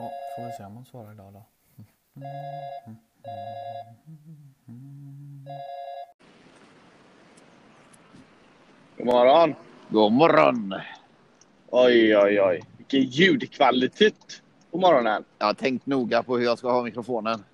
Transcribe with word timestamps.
Ja, 0.00 0.10
får 0.36 0.46
vi 0.46 0.52
se 0.52 0.64
om 0.64 0.74
hon 0.74 0.84
svarar 0.84 1.12
idag 1.12 1.32
då. 1.32 1.44
God 8.96 9.06
morgon. 9.06 9.54
God 9.88 10.12
morgon! 10.12 10.74
Oj, 11.70 12.16
oj, 12.16 12.40
oj. 12.42 12.62
Vilken 12.76 13.00
ljudkvalitet 13.00 14.42
på 14.70 14.78
morgonen. 14.78 15.24
Jag 15.38 15.46
har 15.46 15.54
tänkt 15.54 15.86
noga 15.86 16.22
på 16.22 16.36
hur 16.36 16.44
jag 16.44 16.58
ska 16.58 16.70
ha 16.72 16.82
mikrofonen. 16.82 17.44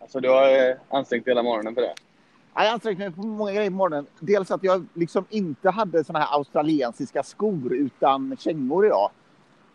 Alltså, 0.00 0.20
du 0.20 0.30
har 0.30 0.70
eh, 0.70 0.76
ansträngt 0.88 1.28
hela 1.28 1.42
morgonen 1.42 1.74
för 1.74 1.82
det. 1.82 1.94
Jag 2.54 2.62
har 2.62 2.72
ansträngt 2.72 2.98
mig 2.98 3.12
på 3.12 3.22
många 3.22 3.52
grejer 3.52 3.70
på 3.70 3.76
morgonen. 3.76 4.06
Dels 4.20 4.50
att 4.50 4.62
jag 4.62 4.86
liksom 4.94 5.24
inte 5.30 5.70
hade 5.70 6.04
såna 6.04 6.18
här 6.18 6.36
australiensiska 6.36 7.22
skor 7.22 7.74
utan 7.74 8.36
kängor 8.38 8.86
idag. 8.86 9.10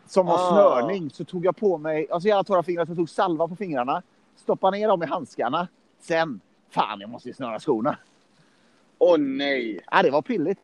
Som 0.06 0.28
har 0.28 0.36
Ah. 0.36 0.50
snörning. 0.52 1.10
Så 1.10 1.24
tog 1.26 1.46
jag 1.46 1.56
på 1.56 1.78
mig, 1.78 2.08
alltså 2.12 2.30
jag 2.30 2.36
hade 2.36 2.48
torra 2.48 2.64
fingrar, 2.64 2.86
så 2.86 2.92
jag 2.92 2.98
tog 2.98 3.10
salva 3.10 3.48
på 3.48 3.56
fingrarna. 3.56 4.02
Stoppade 4.36 4.78
ner 4.78 4.88
dem 4.88 5.04
i 5.04 5.06
handskarna. 5.06 5.68
Sen, 6.00 6.40
fan 6.70 7.02
jag 7.02 7.10
måste 7.10 7.28
ju 7.30 7.34
snöra 7.34 7.60
skorna. 7.60 7.98
Åh 8.98 9.18
nej. 9.18 9.80
Ja, 9.92 10.04
det 10.04 10.12
var 10.12 10.22
pilligt. 10.22 10.60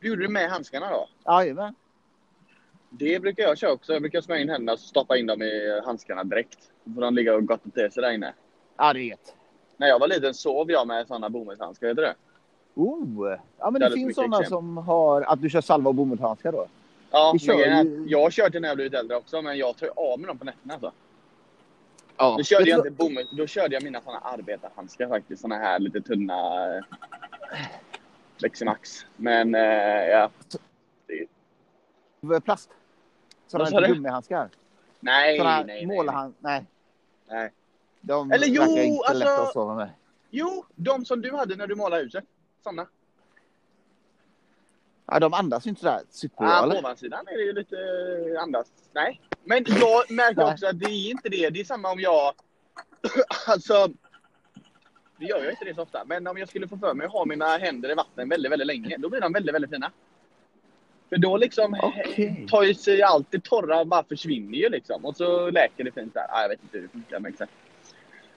Du 0.00 0.08
gjorde 0.08 0.22
det 0.22 0.28
med 0.28 0.50
handskarna 0.50 0.90
då? 0.90 1.08
Jajamän. 1.32 1.74
Det 2.90 3.20
brukar 3.22 3.42
jag 3.42 3.58
köra 3.58 3.72
också. 3.72 3.92
Jag 3.92 4.02
brukar 4.02 4.20
smörja 4.20 4.42
in 4.42 4.48
händerna 4.48 4.72
och 4.72 4.78
stoppa 4.78 5.16
in 5.16 5.26
dem 5.26 5.42
i 5.42 5.80
handskarna 5.84 6.24
direkt. 6.24 6.58
Så 6.84 6.90
får 6.94 7.00
de 7.00 7.14
ligga 7.14 7.34
och 7.34 7.46
gotta 7.46 7.70
till 7.70 7.92
sig 7.92 8.02
där 8.02 8.10
inne. 8.12 8.32
Ja, 8.76 8.92
det 8.92 9.00
är 9.00 9.04
gött. 9.04 9.34
När 9.76 9.86
jag 9.88 9.98
var 9.98 10.08
liten 10.08 10.34
sov 10.34 10.70
jag 10.70 10.86
med 10.86 11.06
sådana 11.06 11.30
bomullshandskar, 11.30 11.86
du 11.88 11.94
det? 11.94 12.14
Oh. 12.74 13.28
Ja, 13.58 13.70
men 13.70 13.72
det 13.72 13.78
Väldigt 13.80 13.94
finns 14.04 14.14
sådana 14.14 14.36
exem. 14.40 14.50
som 14.50 14.76
har 14.76 15.22
att 15.22 15.42
du 15.42 15.50
kör 15.50 15.60
salva 15.60 15.88
och 15.88 15.94
bomullshandskar 15.94 16.52
då. 16.52 16.66
Ja, 17.10 17.30
Vi 17.32 17.38
kör 17.38 17.54
ju- 17.84 18.04
jag 18.08 18.22
har 18.22 18.30
kört 18.30 18.52
det 18.52 18.60
när 18.60 18.68
jag 18.68 18.76
blivit 18.76 18.94
äldre 18.94 19.16
också, 19.16 19.42
men 19.42 19.58
jag 19.58 19.76
tar 19.76 19.90
av 19.96 20.18
mig 20.20 20.26
dem 20.26 20.38
på 20.38 20.44
nätterna 20.44 20.74
alltså. 20.74 20.92
Ja. 22.16 22.34
Då 22.38 22.44
körde 22.44 22.70
jag 22.70 22.78
inte 22.78 22.90
bomull, 22.90 23.28
då 23.32 23.46
körde 23.46 23.74
jag 23.74 23.82
mina 23.82 24.00
såna 24.00 24.18
arbetarhandskar 24.18 25.08
faktiskt. 25.08 25.42
Såna 25.42 25.54
här 25.58 25.78
lite 25.78 26.00
tunna 26.00 26.66
eh, 26.76 26.82
Leximax. 28.38 29.06
Men 29.16 29.54
eh, 29.54 29.62
ja. 30.08 30.30
vad? 32.20 32.44
Plast. 32.44 32.70
Sådana 33.46 33.86
gummihandskar. 33.88 34.48
Nej, 35.00 35.38
Sådana 35.38 35.62
nej, 35.62 35.86
nej. 35.86 35.98
nej. 36.06 36.32
Nej. 36.40 36.64
nej. 37.28 37.52
De 38.00 38.32
Eller 38.32 38.46
jo, 38.46 38.62
inte 38.62 38.98
alltså- 39.08 39.14
lätta 39.18 39.42
att 39.42 39.52
sova 39.52 39.74
med. 39.74 39.90
Jo, 40.30 40.64
de 40.74 41.04
som 41.04 41.22
du 41.22 41.36
hade 41.36 41.56
när 41.56 41.66
du 41.66 41.74
målade 41.74 42.02
huset. 42.02 42.24
Såna. 42.64 42.86
Ja, 45.10 45.18
de 45.20 45.34
andas 45.34 45.66
ju 45.66 45.68
inte 45.68 45.80
sådär 45.80 46.00
superbra 46.10 46.58
Ah, 46.58 46.70
på 46.70 46.78
ovansidan 46.78 47.28
är 47.28 47.36
det 47.36 47.42
ju 47.44 47.52
lite 47.52 47.76
eh, 48.34 48.42
andas. 48.42 48.66
Nej. 48.92 49.20
Men 49.44 49.64
jag 49.68 50.10
märker 50.10 50.52
också 50.52 50.66
att 50.66 50.78
det 50.80 50.86
är 50.90 51.10
inte 51.10 51.28
det. 51.28 51.50
Det 51.50 51.60
är 51.60 51.64
samma 51.64 51.90
om 51.90 52.00
jag... 52.00 52.34
alltså... 53.46 53.88
Det 55.18 55.24
gör 55.24 55.44
jag 55.44 55.52
inte 55.52 55.64
det 55.64 55.74
så 55.74 55.82
ofta. 55.82 56.04
Men 56.06 56.26
om 56.26 56.38
jag 56.38 56.48
skulle 56.48 56.68
få 56.68 56.78
för 56.78 56.94
mig 56.94 57.06
att 57.06 57.12
ha 57.12 57.24
mina 57.24 57.56
händer 57.56 57.90
i 57.90 57.94
vatten 57.94 58.28
väldigt, 58.28 58.52
väldigt 58.52 58.66
länge. 58.66 58.96
Då 58.98 59.08
blir 59.08 59.20
de 59.20 59.32
väldigt, 59.32 59.54
väldigt 59.54 59.70
fina. 59.70 59.90
För 61.08 61.16
då 61.16 61.36
liksom 61.36 61.76
Okej. 61.82 62.46
tar 62.50 62.62
ju 62.62 62.74
sig 62.74 63.02
allt 63.02 63.30
det 63.30 63.44
torra 63.44 63.84
bara 63.84 64.04
försvinner 64.04 64.58
ju 64.58 64.68
liksom. 64.68 65.04
Och 65.04 65.16
så 65.16 65.50
läker 65.50 65.84
det 65.84 65.92
fint 65.92 66.14
där. 66.14 66.26
Ah, 66.28 66.42
jag 66.42 66.48
vet 66.48 66.62
inte 66.62 66.76
hur 66.76 66.82
det 66.82 66.88
funkar 66.92 67.20
men 67.20 67.32
exakt. 67.32 67.52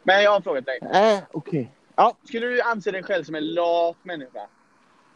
Men 0.04 0.24
jag 0.24 0.32
har 0.32 0.42
frågat 0.42 0.66
dig. 0.66 0.80
Äh, 0.94 1.24
okej. 1.32 1.72
Ja, 1.96 2.18
Skulle 2.24 2.48
du 2.48 2.62
anse 2.62 2.92
dig 2.92 3.04
själv 3.04 3.24
som 3.24 3.36
en 3.36 3.54
lat 3.54 3.98
människa? 4.04 4.48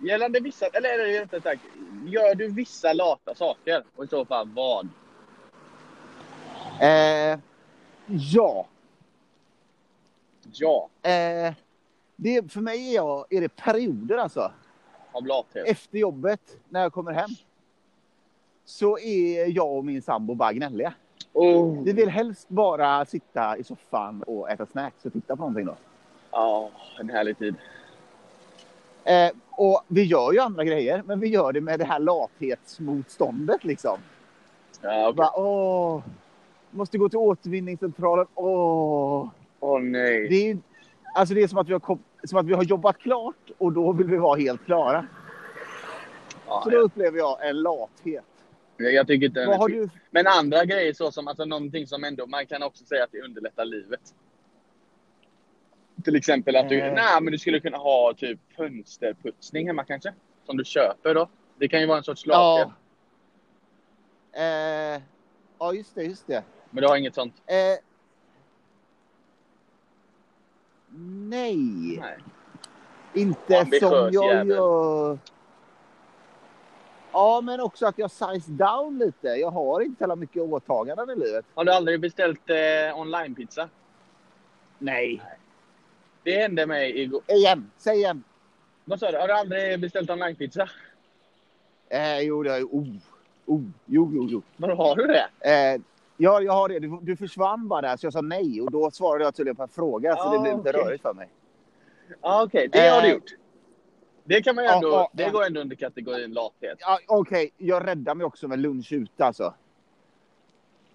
Gällande 0.04 0.40
vissa, 0.40 0.66
eller 0.66 1.20
rättare 1.22 1.42
sagt, 1.42 1.62
gör 2.06 2.36
du 2.36 2.48
vissa 2.48 2.94
lata 2.94 3.36
saker? 3.36 3.84
Och 3.96 4.04
i 4.04 4.08
så 4.08 4.26
fall 4.26 4.50
vad? 4.56 4.88
eh, 6.82 7.40
ja. 8.08 8.68
Ja, 10.52 10.90
Eh, 11.02 11.54
det, 12.16 12.52
för 12.52 12.62
mig 12.62 12.90
är, 12.90 12.96
jag, 12.96 13.26
är 13.30 13.42
det 13.42 13.56
perioder 13.56 14.18
alltså. 14.18 14.52
av 15.12 15.26
lathet. 15.26 15.68
Efter 15.68 15.98
jobbet, 15.98 16.58
när 16.70 16.82
jag 16.82 16.94
kommer 16.94 17.12
hem. 17.12 17.30
Så 18.66 19.00
är 19.00 19.56
jag 19.58 19.78
och 19.78 19.86
min 19.86 20.02
sambo 20.02 20.36
bara 20.36 20.54
gnälliga. 20.54 20.94
Oh. 21.34 21.84
Vi 21.84 21.94
vill 21.94 22.10
helst 22.10 22.50
bara 22.50 23.06
sitta 23.06 23.58
i 23.58 23.64
soffan 23.64 24.24
och 24.24 24.50
äta 24.50 24.66
snacks 24.66 25.06
och 25.06 25.14
titta 25.14 25.36
på 25.36 25.42
någonting 25.42 25.66
då. 25.66 25.76
Ja, 26.32 26.70
en 27.00 27.10
härlig 27.10 27.38
tid. 27.38 27.56
Eh, 29.06 29.32
och 29.50 29.84
vi 29.88 30.04
gör 30.04 30.34
ju 30.34 30.40
andra 30.40 30.64
grejer, 30.64 31.04
men 31.06 31.20
vi 31.20 31.28
gör 31.28 31.54
det 31.54 31.62
med 31.62 31.80
det 31.80 31.86
här 31.86 32.00
lathetsmotståndet 32.00 33.64
liksom. 33.64 33.98
Ja, 34.82 35.08
okej. 35.08 35.16
Bara, 35.16 35.40
åh, 35.40 36.04
måste 36.72 36.98
gå 36.98 37.10
till 37.10 37.20
återvinningscentralen. 37.20 38.26
Åh. 38.36 39.30
Åh 39.60 39.82
nej. 39.82 40.30
Det 40.30 40.50
är, 40.50 40.58
alltså 41.16 41.34
det 41.34 41.44
är 41.44 41.48
som 41.48 41.58
att, 41.58 41.70
vi 41.70 41.74
har 41.74 41.80
kom, 41.80 42.00
som 42.24 42.40
att 42.40 42.46
vi 42.46 42.54
har 42.54 42.64
jobbat 42.64 42.98
klart 42.98 43.52
och 43.58 43.74
då 43.74 43.92
vill 43.92 44.08
vi 44.08 44.18
vara 44.18 44.40
helt 44.40 44.66
klara. 44.66 45.08
Ja, 46.48 46.62
Så 46.64 46.70
då 46.70 46.78
upplever 46.78 47.18
jag 47.18 47.50
en 47.50 47.62
lathet. 47.62 48.24
jag, 48.78 49.08
tycker 49.08 49.26
inte 49.26 49.46
Vad 49.46 49.58
har 49.58 49.70
du? 49.70 49.90
Men 50.12 50.28
andra 50.28 50.66
grejer 50.66 50.94
så 50.94 51.12
som 51.12 51.28
alltså 51.28 51.46
någonting 51.46 51.88
som 51.88 52.04
ändå, 52.04 52.28
man 52.28 52.46
kan 52.46 52.64
också 52.64 52.86
säga 52.86 53.04
att 53.04 53.12
det 53.12 53.22
underlättar 53.22 53.66
livet. 53.66 54.14
Till 56.06 56.16
exempel 56.16 56.56
att 56.56 56.70
du, 56.70 56.80
Eh. 56.80 56.94
nej 56.94 57.22
men 57.22 57.32
du 57.32 57.38
skulle 57.38 57.60
kunna 57.60 57.78
ha 57.78 58.14
typ 58.18 58.40
fönsterputsning 58.58 59.68
hemma 59.68 59.84
kanske? 59.84 60.14
Som 60.46 60.58
du 60.58 60.64
köper 60.66 61.14
då. 61.16 61.30
Det 61.60 61.68
kan 61.68 61.80
ju 61.82 61.86
vara 61.88 61.98
en 61.98 62.04
sorts 62.04 62.26
lathet. 62.26 62.68
Ja. 64.34 64.40
Eh, 64.42 65.02
ja, 65.60 65.74
just 65.74 65.96
det, 65.96 66.04
just 66.04 66.28
det. 66.28 66.44
Men 66.70 66.82
du 66.82 66.88
har 66.88 66.98
inget 66.98 67.16
sånt? 67.16 67.34
Eh, 67.46 67.56
nej, 71.30 71.56
Nej. 72.02 72.18
inte 73.14 73.60
Ambitiös 73.60 73.90
som 73.92 74.10
jag 74.14 74.26
jävel. 74.36 74.50
gör. 74.50 75.18
Ja, 77.12 77.42
men 77.44 77.60
också 77.62 77.88
att 77.88 77.98
jag 77.98 78.12
size 78.12 78.52
down 78.52 78.98
lite. 79.00 79.28
Jag 79.28 79.52
har 79.52 79.82
inte 79.82 80.06
så 80.06 80.16
mycket 80.16 80.42
åtaganden 80.42 81.10
i 81.10 81.16
livet. 81.16 81.46
Har 81.56 81.64
du 81.66 81.72
aldrig 81.74 82.00
beställt 82.00 82.50
eh, 82.50 83.00
online-pizza? 83.00 83.70
Nej. 84.80 85.22
Det 86.26 86.38
hände 86.42 86.66
mig 86.66 87.02
igår. 87.02 87.22
Igen, 87.28 87.72
säg 87.78 87.98
igen. 87.98 88.24
Vad 88.86 89.00
sa 89.00 89.12
du? 89.12 89.18
Har 89.18 89.28
du 89.28 89.34
aldrig 89.34 89.80
beställt 89.80 90.10
online-pizza? 90.10 90.70
Eh, 91.90 92.20
jo, 92.20 92.44
det 92.44 92.50
har 92.50 92.58
jag. 92.58 92.74
Oh, 92.74 92.88
oh, 93.46 93.62
jo, 93.86 94.12
jo, 94.14 94.28
jo. 94.30 94.42
Var 94.58 94.76
har 94.76 94.96
du 94.96 95.08
det? 95.08 95.28
Eh, 95.40 95.82
ja, 96.18 96.42
jag 96.42 96.54
har 96.54 96.70
det. 96.70 96.80
Du, 96.80 97.00
du 97.02 97.16
försvann 97.16 97.68
bara 97.68 97.82
där, 97.82 97.98
så 97.98 98.06
jag 98.06 98.14
sa 98.14 98.22
nej. 98.22 98.62
Och 98.62 98.72
då 98.72 98.92
svarade 98.92 99.24
jag 99.24 99.36
tydligen 99.36 99.56
på 99.56 99.64
en 99.64 99.70
fråga, 99.70 100.16
så 100.16 100.22
Ah, 100.22 100.34
det 100.34 100.40
blev 100.40 100.58
lite 100.58 100.70
okej. 100.70 100.82
rörigt 100.84 101.02
för 101.02 101.14
mig. 101.14 101.30
Ja, 102.22 102.44
okej. 102.44 102.68
Det 102.72 102.80
har 102.90 103.02
du 103.02 103.08
Eh, 103.08 103.14
gjort. 103.14 103.32
Det 104.24 104.42
kan 104.42 104.56
man 104.56 104.66
ändå... 104.66 104.90
ja, 104.90 105.10
det 105.14 105.24
ja. 105.24 105.30
går 105.30 105.46
ändå 105.46 105.62
under 105.62 105.76
kategorin 105.76 106.34
lathet. 106.34 106.78
Ja, 106.80 107.00
Okej, 107.08 107.52
jag 107.58 107.88
räddar 107.88 108.16
mig 108.16 108.26
också 108.26 108.48
med 108.48 108.60
lunch 108.60 108.92
ute 108.94 109.26
alltså. 109.26 109.54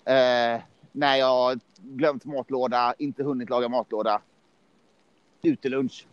Eh, 0.04 0.60
när 0.92 1.16
jag 1.16 1.60
glömt 1.78 2.24
matlåda, 2.24 2.94
inte 2.98 3.22
hunnit 3.22 3.50
laga 3.50 3.68
matlåda. 3.68 4.20
Utelunch. 5.42 6.06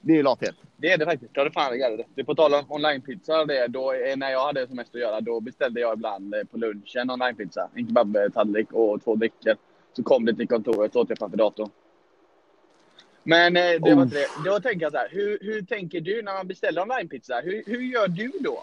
Det 0.00 0.18
är 0.18 0.22
lathet. 0.22 0.54
Det 0.76 0.92
är 0.92 0.98
det 0.98 1.04
faktiskt. 1.04 1.34
Det 1.34 1.40
har 1.40 1.44
du 1.44 1.50
fan 1.52 1.78
Det 2.14 2.20
är 2.20 2.24
På 2.24 2.34
tal 2.34 2.54
om 2.54 2.64
online-pizza, 2.68 3.44
det, 3.44 3.66
då, 3.66 3.94
när 4.16 4.30
jag 4.30 4.46
hade 4.46 4.66
som 4.66 4.76
mest 4.76 4.94
att 4.94 5.00
göra, 5.00 5.20
då 5.20 5.40
beställde 5.40 5.80
jag 5.80 5.94
ibland 5.96 6.34
eh, 6.34 6.44
på 6.44 6.58
lunchen 6.58 7.10
online-pizza. 7.10 7.68
En 7.74 7.86
kebabtallrik 7.86 8.72
och 8.72 9.04
två 9.04 9.14
drickor. 9.14 9.56
Så 9.92 10.02
kom 10.02 10.24
det 10.24 10.34
till 10.34 10.48
kontoret 10.48 10.92
så 10.92 11.00
åt 11.00 11.08
jag 11.08 11.18
framför 11.18 11.36
datorn. 11.36 11.70
Men 13.22 13.56
eh, 13.56 13.62
det 13.62 13.78
var 13.78 13.92
Oh. 13.94 14.02
inte 14.02 14.16
det. 14.16 14.28
Då 14.44 14.60
tänker 14.60 14.82
jag 14.86 14.92
så 14.92 14.98
här, 14.98 15.08
hur, 15.10 15.38
hur 15.40 15.62
tänker 15.62 16.00
du 16.00 16.22
när 16.22 16.32
man 16.32 16.46
beställer 16.46 16.82
online-pizza? 16.82 17.40
Hur, 17.40 17.62
hur 17.66 17.80
gör 17.80 18.08
du 18.08 18.32
då? 18.40 18.62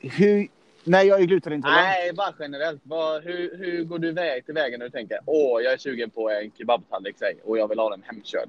Hur, 0.00 0.48
när 0.84 1.02
jag 1.02 1.20
är 1.20 1.24
glutenintolerant? 1.24 1.82
Nej, 1.82 2.12
bara 2.12 2.34
generellt. 2.38 2.80
Vad, 2.84 3.22
hur, 3.22 3.56
hur 3.56 3.84
går 3.84 3.98
du 3.98 4.12
väg 4.12 4.44
till 4.44 4.54
vägen 4.54 4.78
när 4.78 4.86
du 4.86 4.90
tänker 4.90 5.18
åh, 5.26 5.62
jag 5.62 5.72
är 5.72 5.76
sugen 5.76 6.10
på 6.10 6.30
en 6.30 6.50
kebabtallrik 6.58 7.16
och 7.44 7.58
jag 7.58 7.68
vill 7.68 7.78
ha 7.78 7.90
den 7.90 8.02
hemkörd? 8.02 8.48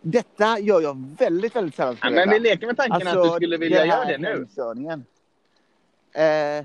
Detta 0.00 0.58
gör 0.58 0.80
jag 0.80 1.14
väldigt, 1.18 1.56
väldigt 1.56 1.74
sällan. 1.74 1.96
Ja, 2.02 2.10
men 2.10 2.30
vi 2.30 2.38
leker 2.38 2.66
med 2.66 2.76
tanken 2.76 3.08
att 3.08 3.24
du 3.24 3.30
skulle 3.30 3.56
vilja 3.56 3.86
göra 3.86 4.04
det 4.04 4.18
nu. 4.18 4.28
hemkörningen. 4.28 5.04
Eh, 6.12 6.64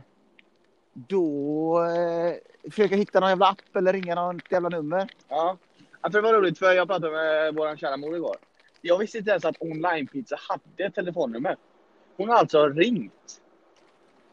då 0.93 1.83
eh, 1.83 2.69
försöker 2.71 2.95
jag 2.95 2.99
hitta 2.99 3.19
någon 3.19 3.29
jävla 3.29 3.47
app 3.47 3.75
eller 3.75 3.93
ringa 3.93 4.15
något 4.15 4.51
jävla 4.51 4.69
nummer. 4.69 5.09
Ja. 5.29 5.57
för 6.01 6.09
det 6.09 6.21
var 6.21 6.33
roligt 6.33 6.59
för 6.59 6.71
jag 6.73 6.87
pratade 6.87 7.11
med 7.11 7.55
vår 7.55 7.75
kära 7.75 7.97
mor 7.97 8.15
igår. 8.15 8.35
Jag 8.81 8.97
visste 8.97 9.17
inte 9.17 9.31
ens 9.31 9.45
att 9.45 9.61
online-pizza 9.61 10.35
hade 10.49 10.83
ett 10.83 10.95
telefonnummer. 10.95 11.55
Hon 12.17 12.29
har 12.29 12.35
alltså 12.35 12.67
ringt. 12.67 13.41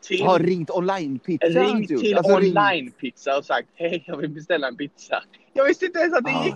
Till, 0.04 0.22
Har 0.26 0.38
ringt 0.38 0.70
online-pizza. 0.70 1.46
ringt 1.46 1.88
till 1.88 2.16
Alltså, 2.18 2.34
online-pizza 2.36 3.36
och 3.38 3.44
sagt 3.44 3.68
hej, 3.74 4.04
jag 4.06 4.16
vill 4.16 4.30
beställa 4.30 4.68
en 4.68 4.76
pizza. 4.76 5.22
Jag 5.52 5.64
visste 5.64 5.86
inte 5.86 5.98
ens 5.98 6.14
att 6.14 6.24
det 6.24 6.30
Ah, 6.30 6.44
gick. 6.44 6.54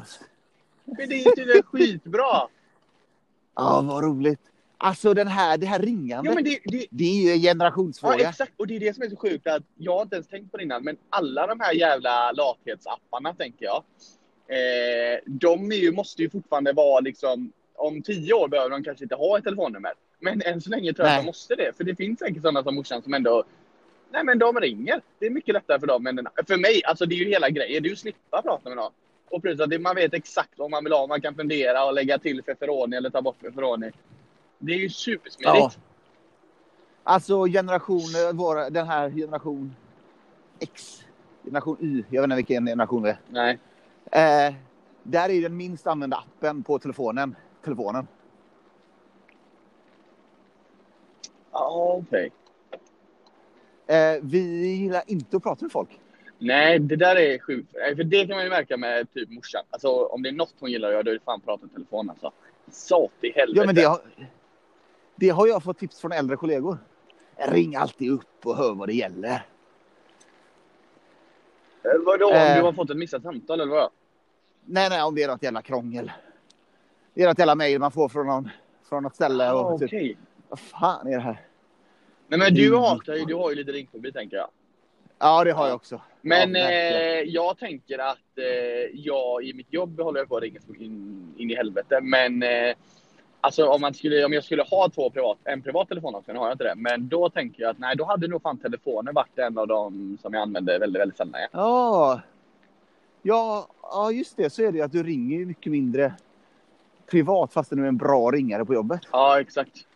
Men 0.85 1.09
det 1.09 1.15
är 1.25 1.37
tydligen 1.37 1.63
skitbra. 1.67 2.49
Ja, 3.57 3.81
vad 3.85 4.05
roligt. 4.05 4.41
Alltså 4.81 5.15
den 5.15 5.29
här, 5.29 5.59
det 5.59 5.67
här 5.67 5.79
ringandet. 5.79 6.31
Ja, 6.31 6.35
men 6.35 6.45
det, 6.45 6.59
det, 6.65 6.87
Det 6.91 7.05
är 7.05 7.23
ju 7.25 7.31
en 7.33 7.41
ja, 7.41 7.51
generationsfråga. 7.51 8.29
exakt. 8.29 8.53
Och 8.57 8.67
det 8.67 8.77
är 8.77 8.81
det 8.81 8.95
som 8.95 9.03
är 9.03 9.09
så 9.09 9.17
sjukt 9.17 9.47
att 9.47 9.63
jag 9.77 9.95
har 9.95 10.03
inte 10.03 10.17
ens 10.17 10.29
tänkt 10.29 10.51
på 10.51 10.57
det 10.57 10.63
innan, 10.63 10.85
men 10.85 10.97
alla 11.11 11.47
de 11.47 11.61
här 11.61 11.73
jävla 11.73 12.33
lathetsapparna 12.33 13.35
tänker 13.35 13.65
jag. 13.65 13.85
Eh, 14.51 15.19
de 15.27 15.73
ju, 15.73 15.93
måste 15.93 16.23
ju 16.23 16.31
fortfarande 16.31 16.73
vara 16.73 17.01
liksom, 17.01 17.53
om 17.77 18.03
tio 18.03 18.33
år 18.35 18.49
behöver 18.49 18.71
de 18.71 18.85
kanske 18.85 19.05
inte 19.05 19.15
ha 19.15 19.39
ett 19.39 19.45
telefonnummer. 19.45 19.93
Men 20.19 20.43
än 20.43 20.61
så 20.61 20.71
länge 20.71 20.93
tror 20.93 21.09
jag 21.09 21.13
att 21.13 21.19
Nej. 21.19 21.25
de 21.25 21.27
måste 21.27 21.55
det. 21.55 21.77
För 21.77 21.85
det 21.85 21.97
finns 21.97 22.19
säkert 22.19 22.43
sådana 22.43 22.63
som 22.63 22.75
morsan 22.75 23.03
som 23.03 23.15
ändå, 23.15 23.45
nej 24.11 24.25
men 24.25 24.39
de 24.39 24.61
ringer. 24.61 25.01
Det 25.19 25.27
är 25.27 25.31
mycket 25.31 25.55
lättare 25.55 25.81
för 25.81 25.87
dem 25.87 26.07
än 26.07 26.19
en, 26.19 26.29
För 26.47 26.57
mig, 26.57 26.85
alltså 26.85 27.07
det 27.07 27.15
är 27.15 27.17
ju 27.17 27.29
hela 27.29 27.51
grejen. 27.51 27.83
Det 27.83 27.87
är 27.87 27.91
ju 27.91 27.95
att 27.95 27.99
slippa 27.99 28.43
prata 28.43 28.69
med 28.69 28.77
någon. 28.77 28.93
Och 29.31 29.43
plus 29.43 29.61
att 29.61 29.71
det, 29.71 29.79
man 29.79 29.97
vet 29.97 30.15
exakt 30.15 30.53
vad 30.57 30.71
man 30.71 30.85
vill 30.85 30.93
ha. 30.93 31.07
Man 31.07 31.21
kan 31.21 31.35
fundera 31.35 31.85
och 31.85 31.95
lägga 31.95 32.19
till 32.19 32.43
feferoni 32.43 32.97
eller 32.97 33.11
ta 33.11 33.23
bort 33.23 33.37
feferoni. 33.41 33.91
Det 34.59 34.73
är 34.73 34.79
ju 34.79 34.91
supersmidigt. 34.91 35.57
Ja. 35.57 35.71
Alltså 37.03 37.45
generation, 37.45 38.01
eh, 38.29 38.37
våra, 38.37 38.71
den 38.71 38.87
här 38.87 39.11
generation 39.11 39.77
X, 40.61 41.05
generation 41.45 41.77
Y, 41.81 42.05
jag 42.11 42.23
vet 42.23 42.25
inte 42.25 42.37
vilken 42.37 42.67
generation 42.67 43.03
det 43.03 43.11
är. 43.11 43.19
Nej. 43.29 43.59
Eh, 44.13 44.55
där 45.03 45.29
är 45.29 45.43
den 45.43 45.57
minst 45.57 45.87
använda 45.87 46.17
appen 46.17 46.63
på 46.63 46.79
telefonen. 46.79 47.37
telefonen. 47.65 48.07
Ja, 51.61 52.03
okej. 52.09 52.33
Eh, 53.87 54.19
vi 54.23 54.67
gillar 54.77 55.03
inte 55.07 55.37
att 55.37 55.43
prata 55.43 55.65
med 55.65 55.73
folk. 55.73 56.01
Nej, 56.39 56.79
det 56.79 56.97
där 56.97 57.17
är 57.17 57.39
sjukt. 57.39 57.69
Nej, 57.75 57.97
För 57.97 58.05
det 58.05 58.27
kan 58.27 58.37
man 58.37 58.45
ju 58.45 58.51
märka 58.51 58.77
med 58.77 59.13
typ 59.15 59.31
morsan. 59.31 59.63
Alltså 59.71 59.89
om 60.05 60.23
det 60.23 60.29
är 60.29 60.33
något 60.33 60.55
hon 60.61 60.71
gillar 60.71 60.89
att 60.89 60.95
göra, 60.95 61.03
då 61.03 61.11
är 61.11 61.15
det 61.15 61.21
fan 61.25 61.41
prata 61.41 61.67
i 61.67 61.69
telefon 61.69 62.11
alltså. 62.11 62.33
Sat 62.71 63.11
i 63.21 63.31
helvete. 63.33 63.61
Ja, 63.61 63.67
men 63.67 63.75
det 63.75 63.83
har, 63.83 64.01
det 65.17 65.29
har 65.29 65.47
jag 65.47 65.63
fått 65.63 65.79
tips 65.79 66.01
från 66.01 66.13
äldre 66.13 66.37
kollegor. 66.37 66.79
Ring 67.37 67.77
alltid 67.77 68.11
upp 68.11 68.47
och 68.47 68.57
hör 68.57 68.75
vad 68.75 68.89
det 68.89 68.95
gäller. 68.95 69.31
Eh, 71.85 71.91
Vadå, 72.07 72.27
om 72.27 72.33
Eh. 72.35 72.57
du 72.57 72.63
har 72.63 72.73
fått 72.73 72.91
ett 72.91 72.97
missat 72.97 73.23
samtal 73.23 73.61
eller 73.61 73.73
vad? 73.73 73.91
Nej, 74.65 74.89
nej, 74.91 75.03
om 75.03 75.15
det 75.15 75.23
är 75.23 75.29
något 75.29 75.43
jävla 75.43 75.63
krångel. 75.63 76.13
Det 77.15 77.23
är 77.23 77.29
något 77.29 77.39
jävla 77.39 77.55
mejl 77.55 77.79
man 77.81 77.91
får 77.91 78.09
från, 78.09 78.27
någon, 78.27 78.49
från 78.89 79.03
något 79.03 79.15
ställe. 79.15 79.53
Och 79.53 79.61
Ah, 79.61 79.79
typ, 79.79 79.89
okej. 79.89 80.17
vad 80.49 80.59
fan 80.59 81.07
är 81.07 81.11
det 81.11 81.21
här? 81.23 81.45
Nej 82.29 82.39
men 82.39 82.55
du 82.55 82.67
Mm. 82.67 82.81
hatar 82.81 83.15
ju, 83.15 83.25
du 83.25 83.35
har 83.35 83.51
ju 83.51 83.57
lite 83.57 83.73
ringfobi 83.73 84.13
tänker 84.13 84.37
jag. 84.37 84.49
Ja, 85.19 85.45
det 85.45 85.53
har 85.53 85.67
jag 85.67 85.75
också. 85.77 86.01
Men 86.21 86.55
Ja, 86.55 86.71
eh, 86.71 87.21
jag 87.21 87.59
tänker 87.59 87.99
att 87.99 88.39
eh, 88.39 88.45
jag 88.95 89.45
i 89.45 89.53
mitt 89.55 89.73
jobb 89.73 90.01
håller 90.01 90.21
jag 90.21 90.29
på 90.29 90.37
att 90.37 90.43
ringa 90.43 90.61
in, 90.79 91.35
in 91.37 91.51
i 91.51 91.55
helvete. 91.55 92.01
Men 92.03 92.43
eh, 92.43 92.75
alltså 93.41 93.67
om, 93.67 93.81
man 93.81 93.95
skulle, 93.95 94.25
om 94.25 94.33
jag 94.33 94.45
skulle 94.45 94.63
ha 94.63 94.89
två 94.89 95.11
privat, 95.11 95.39
en 95.45 95.63
privat 95.63 95.89
telefon 95.89 96.15
också, 96.15 96.33
nu 96.33 96.39
har 96.39 96.47
jag 96.47 96.55
inte 96.55 96.65
det. 96.65 96.75
Men 96.77 97.09
då 97.09 97.31
tänker 97.31 97.63
jag 97.63 97.71
att 97.71 97.79
nej, 97.79 97.97
då 97.97 98.05
hade 98.05 98.29
nog 98.29 98.43
fan 98.43 98.59
telefonen 98.59 99.15
varit 99.15 99.39
en 99.39 99.59
av 99.59 99.67
de 99.69 100.19
som 100.23 100.35
jag 100.35 100.43
använde 100.43 100.79
väldigt, 100.79 101.01
väldigt 101.01 101.17
sällan. 101.17 101.41
Ja. 101.41 101.49
Ja. 101.53 102.21
ja, 103.23 103.69
ja, 103.83 104.11
just 104.13 104.37
det. 104.37 104.51
Så 104.51 104.63
är 104.63 104.73
det 104.73 104.79
ju 104.79 104.85
att 104.85 104.93
du 104.93 105.03
ringer 105.03 105.47
mycket 105.47 105.73
mindre 105.73 106.13
privat 107.11 107.53
fast 107.53 107.71
du 107.71 107.85
är 107.85 107.89
en 107.89 107.97
bra 107.97 108.31
ringare 108.31 108.65
på 108.65 108.75
jobbet. 108.75 109.01
ja, 109.13 109.41
exakt. 109.41 109.87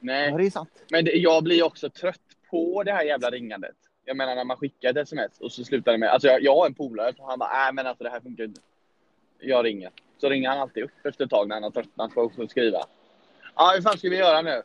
Nej, 0.00 0.30
Ja, 0.30 0.36
det 0.36 0.46
är 0.46 0.50
sant. 0.50 0.84
men 0.90 1.04
det, 1.04 1.12
jag 1.12 1.44
blir 1.44 1.62
också 1.62 1.90
trött 1.90 2.20
på 2.50 2.82
det 2.82 2.92
här 2.92 3.02
jävla 3.04 3.30
ringandet. 3.30 3.76
Jag 4.04 4.16
menar 4.16 4.34
när 4.34 4.44
man 4.44 4.56
skickar 4.56 4.90
ett 4.90 4.96
sms 4.96 5.40
och 5.40 5.52
så 5.52 5.64
slutar 5.64 5.92
det 5.92 5.98
med, 5.98 6.08
alltså 6.08 6.28
jag, 6.28 6.42
jag 6.42 6.56
har 6.56 6.66
en 6.66 6.74
polare 6.74 7.12
som 7.16 7.24
han 7.24 7.38
bara, 7.38 7.50
nej 7.52 7.72
men 7.72 7.86
alltså 7.86 8.04
det 8.04 8.10
här 8.10 8.20
funkar 8.20 8.44
inte. 8.44 8.60
Jag 9.40 9.64
ringer. 9.64 9.90
Så 10.20 10.28
ringer 10.28 10.48
han 10.48 10.58
alltid 10.60 10.84
upp 10.84 11.06
efter 11.06 11.24
ett 11.24 11.30
tag 11.30 11.48
när 11.48 11.56
han 11.56 11.62
har 11.62 11.70
tröttnat 11.70 12.14
på 12.14 12.32
att 12.38 12.50
skriva. 12.50 12.78
Ja, 13.54 13.72
hur 13.74 13.82
fan 13.82 13.98
ska 13.98 14.08
vi 14.08 14.16
göra 14.18 14.42
nu? 14.42 14.62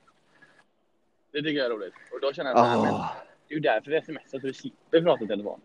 Det 1.31 1.38
tycker 1.41 1.57
jag 1.57 1.65
är 1.65 1.69
roligt. 1.69 1.94
Och 2.12 2.19
då 2.21 2.33
känner 2.33 2.51
jag, 2.51 2.62
nej 2.68 2.77
men 2.81 2.94
Ah. 2.95 3.15
det 3.47 3.53
är 3.53 3.56
ju 3.56 3.62
därför 3.62 3.91
vi 3.91 4.01
smsar 4.01 4.21
så 4.30 4.38
du 4.47 4.53
slipper 4.53 5.01
prata 5.01 5.24
i 5.24 5.27
telefon. 5.27 5.62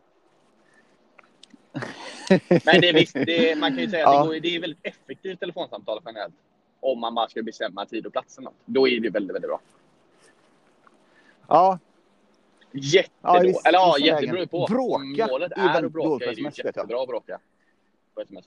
Men 2.64 2.80
det 2.80 2.88
är 2.88 2.92
visst, 2.92 3.14
det 3.14 3.50
är, 3.50 3.56
man 3.56 3.70
kan 3.70 3.78
ju 3.78 3.90
säga 3.90 4.08
att 4.08 4.14
Ja. 4.14 4.20
det, 4.22 4.26
går, 4.28 4.40
det 4.40 4.56
är 4.56 4.60
väldigt 4.60 4.86
effektivt 4.86 5.40
telefonsamtal 5.40 6.02
generellt. 6.06 6.34
Om 6.80 7.00
man 7.00 7.14
bara 7.14 7.28
ska 7.28 7.42
bestämma 7.42 7.86
tid 7.86 8.06
och 8.06 8.12
plats 8.12 8.38
eller 8.38 8.44
något. 8.44 8.54
Då 8.64 8.88
är 8.88 9.00
det 9.00 9.10
väldigt, 9.10 9.34
väldigt 9.34 9.48
bra. 9.50 9.60
Ja, 11.48 11.78
Jättebra. 12.72 13.10
Ja, 13.22 13.44
i 13.44 13.46
viss- 13.46 13.62
Eller 13.66 13.78
ja, 13.78 13.98
jättebra 13.98 14.32
lägen. 14.32 14.48
på. 14.48 14.66
Bråka 14.70 15.26
Målet 15.26 15.52
är 15.56 15.84
att 15.84 15.92
bråka. 15.92 16.08
dåligt 16.08 16.22
Är 16.28 16.34
det 16.34 16.40
ju 16.40 16.64
jättebra 16.64 17.02
att 17.02 17.08
bråka. 17.08 17.40
På 18.14 18.20
sms. 18.20 18.44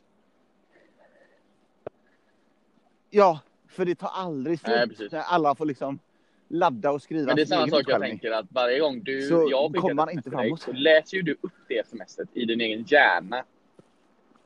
ja, 3.10 3.40
för 3.68 3.86
det 3.86 3.96
tar 3.96 4.10
aldrig 4.14 4.60
Nej, 4.68 4.96
slut. 4.96 5.12
När 5.12 5.20
alla 5.22 5.56
får 5.56 5.66
liksom 5.66 6.00
ladda 6.48 6.92
och 6.92 7.02
skriva 7.02 7.26
Men 7.26 7.36
det 7.36 7.42
är 7.42 7.46
samma 7.46 7.68
sak 7.68 7.84
jag 7.88 8.02
tänker 8.02 8.32
att 8.32 8.46
varje 8.50 8.80
gång 8.80 9.04
du, 9.04 9.22
Så 9.22 9.48
jag 9.52 9.76
kommer 9.76 9.94
man 9.94 10.10
inte 10.10 10.24
till 10.24 10.32
dig, 10.32 10.42
framåt. 10.48 10.62
så 10.62 10.72
läser 10.72 11.18
ju 11.18 11.24
du 11.24 11.38
upp 11.42 11.54
det 11.68 11.88
smset 11.88 12.30
i 12.34 12.46
din 12.46 12.62
egen 12.62 12.84
hjärna. 12.88 13.44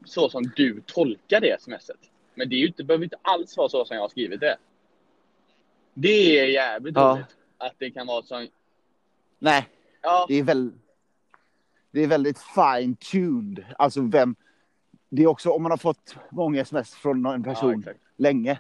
Så 0.06 0.30
som 0.30 0.44
du 0.56 0.82
tolkar 0.86 1.42
det 1.42 1.62
smset. 1.62 1.98
Men 2.36 2.50
det 2.50 2.56
är 2.56 2.60
ju 2.60 2.68
inte, 2.68 2.84
behöver 2.84 3.04
inte 3.04 3.18
alls 3.22 3.58
vara 3.58 3.70
så 3.70 3.86
som 3.86 3.96
jag 3.96 4.04
har 4.04 4.10
skrivit 4.10 4.40
det. 4.40 4.58
Det 5.94 6.40
är 6.40 6.46
jävligt 6.46 6.96
Ja. 6.96 7.14
roligt. 7.16 7.36
Att 7.58 7.74
det 7.78 7.92
kan 7.92 8.08
vara 8.08 8.24
så. 8.24 8.48
Nej, 9.40 9.68
Ja, 10.02 10.26
det 10.28 10.36
är 10.36 10.44
väl. 10.44 10.72
Det 11.92 12.02
är 12.04 12.08
väldigt 12.08 12.40
fine 12.40 12.96
tuned. 12.96 13.66
Alltså 13.78 14.02
vem. 14.02 14.36
Det 15.10 15.24
är 15.24 15.28
också 15.28 15.50
om 15.52 15.62
man 15.64 15.72
har 15.72 15.78
fått 15.78 16.16
många 16.32 16.62
sms 16.62 16.94
från 16.96 17.26
en 17.26 17.44
ja, 17.46 17.54
person 17.54 17.80
exakt. 17.80 18.00
länge. 18.18 18.60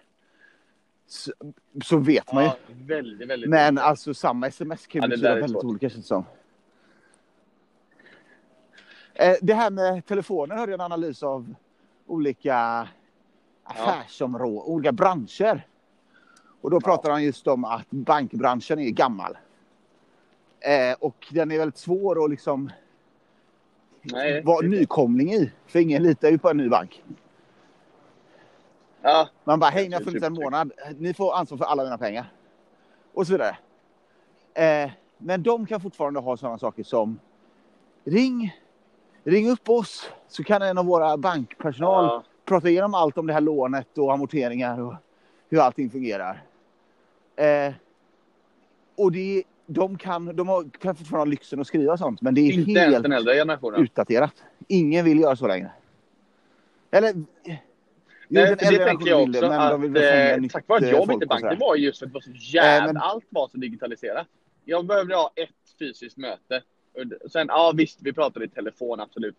Så, 1.07 1.31
så 1.83 1.97
vet 1.97 2.33
man 2.33 2.43
ju. 2.43 2.49
Ja, 2.49 2.57
väldigt, 2.67 3.27
väldigt 3.29 3.49
Men 3.49 3.73
roligt. 3.75 3.83
alltså 3.83 4.13
samma 4.13 4.47
sms 4.47 4.87
kan 4.87 5.01
Ja, 5.01 5.07
ju 5.07 5.09
det 5.09 5.15
betyda 5.17 5.33
väldigt 5.35 5.51
svårt. 5.51 5.63
olika 5.63 5.89
känns 5.89 6.03
det 6.05 6.07
som. 6.07 6.25
Eh, 9.13 9.35
Det 9.41 9.53
här 9.53 9.71
med 9.71 10.05
telefonen 10.05 10.57
hörde 10.57 10.71
jag 10.71 10.77
en 10.79 10.85
analys 10.85 11.23
av 11.23 11.55
olika 12.05 12.87
affärsområden, 13.65 14.61
olika 14.73 14.91
branscher. 14.91 15.67
Och 16.61 16.71
då 16.71 16.81
pratar 16.81 17.11
han 17.11 17.23
just 17.23 17.47
om 17.47 17.65
att 17.65 17.89
bankbranschen 17.89 18.79
är 18.79 18.89
gammal. 18.89 19.37
Eh, 20.59 20.97
och 20.99 21.27
den 21.31 21.51
är 21.51 21.57
väldigt 21.57 21.77
svår 21.77 22.23
att 22.25 22.29
liksom 22.29 22.71
Nej, 24.01 24.41
vara 24.43 24.67
nykomling 24.67 25.33
i. 25.33 25.51
För 25.67 25.79
ingen 25.79 26.03
litar 26.03 26.29
ju 26.29 26.37
på 26.37 26.49
en 26.49 26.57
ny 26.57 26.69
bank. 26.69 27.03
Ja, 29.01 29.29
Man 29.43 29.59
bara, 29.59 29.69
hej 29.69 29.89
ni 29.89 29.93
har 29.95 30.01
funnits 30.01 30.25
en 30.25 30.35
supertryggt. 30.35 30.43
månad. 30.43 30.71
Ni 30.97 31.13
får 31.13 31.35
ansvar 31.35 31.57
för 31.57 31.65
alla 31.65 31.83
mina 31.83 31.97
pengar. 31.97 32.31
Och 33.13 33.27
så 33.27 33.33
vidare. 33.33 33.57
Eh, 34.53 34.91
men 35.17 35.43
de 35.43 35.65
kan 35.65 35.81
fortfarande 35.81 36.19
ha 36.19 36.37
sådana 36.37 36.57
saker 36.57 36.83
som 36.83 37.19
ring, 38.03 38.55
ring 39.23 39.49
upp 39.49 39.69
oss 39.69 40.09
så 40.27 40.43
kan 40.43 40.61
en 40.61 40.77
av 40.77 40.85
våra 40.85 41.17
bankpersonal 41.17 42.05
ja. 42.05 42.23
Prata 42.45 42.69
igenom 42.69 42.93
allt 42.93 43.17
om 43.17 43.27
det 43.27 43.33
här 43.33 43.41
lånet 43.41 43.97
och 43.97 44.13
amorteringar 44.13 44.81
och 44.81 44.95
hur 45.49 45.59
allting 45.59 45.89
fungerar. 45.89 46.43
Eh, 47.35 47.73
och 48.95 49.11
det, 49.11 49.43
de, 49.65 49.97
kan, 49.97 50.35
de 50.35 50.47
har, 50.47 50.69
kan 50.79 50.95
fortfarande 50.95 51.19
ha 51.19 51.25
lyxen 51.31 51.59
att 51.59 51.67
skriva 51.67 51.97
sånt 51.97 52.21
men 52.21 52.35
det 52.35 52.41
är 52.41 52.53
Inte 52.53 52.79
helt 52.79 53.03
den 53.03 53.11
äldre 53.11 53.33
generationen. 53.35 53.81
utdaterat. 53.83 54.33
Ingen 54.67 55.05
vill 55.05 55.19
göra 55.19 55.35
så 55.35 55.47
längre. 55.47 55.71
Eller... 56.91 57.13
Nej, 58.27 58.55
det 58.59 58.85
tänker 58.85 59.07
jag 59.09 59.21
också 59.21 59.41
det, 59.41 59.57
att 59.57 60.41
eh, 60.41 60.47
tack 60.51 60.67
vare 60.67 60.85
att 60.85 60.91
jag 60.91 61.07
bytte 61.07 61.25
bank, 61.25 61.41
det 61.41 61.57
var 61.59 61.75
just 61.75 61.99
för 61.99 62.05
att 62.05 62.11
det 62.11 62.13
var 62.13 62.21
så 62.21 62.31
jävla, 62.31 62.87
Eh, 62.87 62.93
men- 62.93 63.01
allt 63.01 63.25
var 63.29 63.47
så 63.47 63.57
digitaliserat. 63.57 64.27
Jag 64.65 64.85
behövde 64.85 65.15
ha 65.15 65.31
ett 65.35 65.49
fysiskt 65.79 66.17
möte. 66.17 66.61
Sen, 67.31 67.47
ja 67.47 67.73
visst, 67.75 67.99
vi 68.01 68.13
pratade 68.13 68.45
i 68.45 68.49
telefon, 68.49 68.99
absolut. 68.99 69.35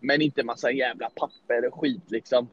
Men 0.00 0.22
inte 0.22 0.42
massa 0.42 0.70
jävla 0.70 1.10
papper 1.10 1.66
och 1.68 1.80
skit 1.80 2.10
liksom. 2.10 2.48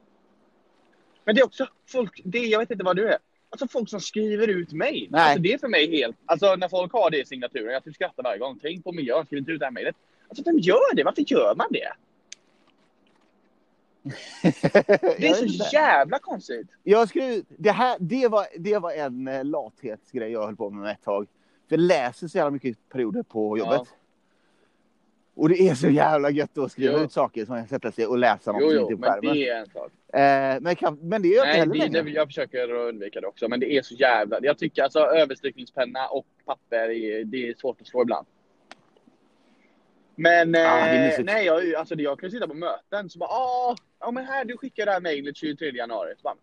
Men 1.23 1.35
det 1.35 1.41
är 1.41 1.45
också 1.45 1.67
folk, 1.87 2.21
det, 2.23 2.39
jag 2.39 2.59
vet 2.59 2.71
inte 2.71 2.83
vad 2.83 2.95
du 2.95 3.07
är. 3.07 3.17
Alltså 3.49 3.67
folk 3.67 3.89
som 3.89 3.99
skriver 3.99 4.47
ut. 4.47 4.71
Nej. 4.71 5.09
Alltså 5.13 5.39
det 5.39 5.53
är 5.53 5.57
för 5.57 5.67
mig 5.67 5.91
helt, 5.91 6.17
alltså 6.25 6.55
när 6.55 6.67
folk 6.67 6.93
har 6.93 7.09
det 7.09 7.21
i 7.21 7.25
signaturen, 7.25 7.73
jag 7.73 7.83
typ 7.83 7.95
skrattar 7.95 8.23
varje 8.23 8.39
gång. 8.39 8.59
Tänk 8.61 8.83
på 8.83 8.91
miljön, 8.91 9.25
skriv 9.25 9.39
inte 9.39 9.51
ut 9.51 9.59
det 9.59 9.65
här 9.65 9.71
mejlet. 9.71 9.95
Alltså 10.27 10.43
vem 10.43 10.59
gör 10.59 10.95
det? 10.95 11.03
Varför 11.03 11.21
gör 11.21 11.55
man 11.55 11.67
det? 11.71 11.93
Det 15.17 15.27
är 15.27 15.47
så 15.47 15.75
jävla 15.75 16.19
konstigt. 16.19 16.67
Jag 16.83 17.09
skulle, 17.09 17.43
det, 17.57 17.71
här, 17.71 17.97
det, 17.99 18.27
var, 18.27 18.47
det 18.57 18.77
var 18.77 18.91
en 18.91 19.27
eh, 19.27 19.45
lathetsgrej 19.45 20.31
jag 20.31 20.45
höll 20.45 20.55
på 20.55 20.69
med 20.69 20.91
ett 20.91 21.03
tag. 21.03 21.27
För 21.69 21.75
jag 21.75 21.79
läser 21.79 22.27
så 22.27 22.37
jävla 22.37 22.51
mycket 22.51 22.89
perioder 22.89 23.23
på 23.23 23.57
jobbet. 23.57 23.81
Ja. 23.85 24.00
Och 25.35 25.49
det 25.49 25.69
är 25.69 25.75
så 25.75 25.89
jävla 25.89 26.29
gött 26.29 26.57
att 26.57 26.71
skriva 26.71 26.93
Jo. 26.97 27.03
ut 27.03 27.11
saker 27.11 27.45
som 27.45 27.57
jag 27.57 27.69
sätter 27.69 27.91
sig 27.91 28.07
och 28.07 28.17
läsa 28.17 28.51
något 28.51 28.61
Jo, 28.61 28.71
jo, 28.71 28.87
på 28.89 28.97
men 28.97 29.09
skärmen. 29.09 29.33
det 29.33 29.49
är 29.49 29.59
en 29.59 29.65
sak. 29.65 29.91
Eh, 30.13 30.61
men, 30.61 30.75
kan, 30.75 30.97
men 31.01 31.21
det 31.21 31.27
gör 31.27 31.45
jag 31.45 31.47
inte 31.47 31.77
heller 31.79 31.99
längre. 31.99 32.09
jag 32.09 32.27
försöker 32.27 32.71
undvika 32.71 33.21
det 33.21 33.27
också. 33.27 33.47
Men 33.49 33.59
det 33.59 33.77
är 33.77 33.81
så 33.81 33.93
jävla... 33.93 34.39
Jag 34.41 34.57
tycker 34.57 34.83
alltså 34.83 34.99
överstrykningspenna 34.99 36.07
och 36.07 36.25
papper, 36.45 36.89
är, 36.91 37.23
det 37.23 37.49
är 37.49 37.53
svårt 37.53 37.81
att 37.81 37.87
slå 37.87 38.01
ibland. 38.01 38.27
Men 40.15 40.55
eh, 40.55 41.01
mysigt. 41.01 41.25
nej, 41.25 41.45
jag, 41.45 41.75
alltså, 41.75 41.95
jag 41.95 42.19
kan 42.19 42.31
sitta 42.31 42.47
på 42.47 42.53
möten 42.53 43.09
så 43.09 43.19
bara 43.19 43.29
ah, 43.29 43.75
ja 43.99 44.11
men 44.11 44.25
här 44.25 44.45
du 44.45 44.57
skickar 44.57 44.85
det 44.85 44.91
här 44.91 45.01
mejlet 45.01 45.37
23 45.37 45.69
januari. 45.71 46.13
Så 46.17 46.21
bara, 46.23 46.35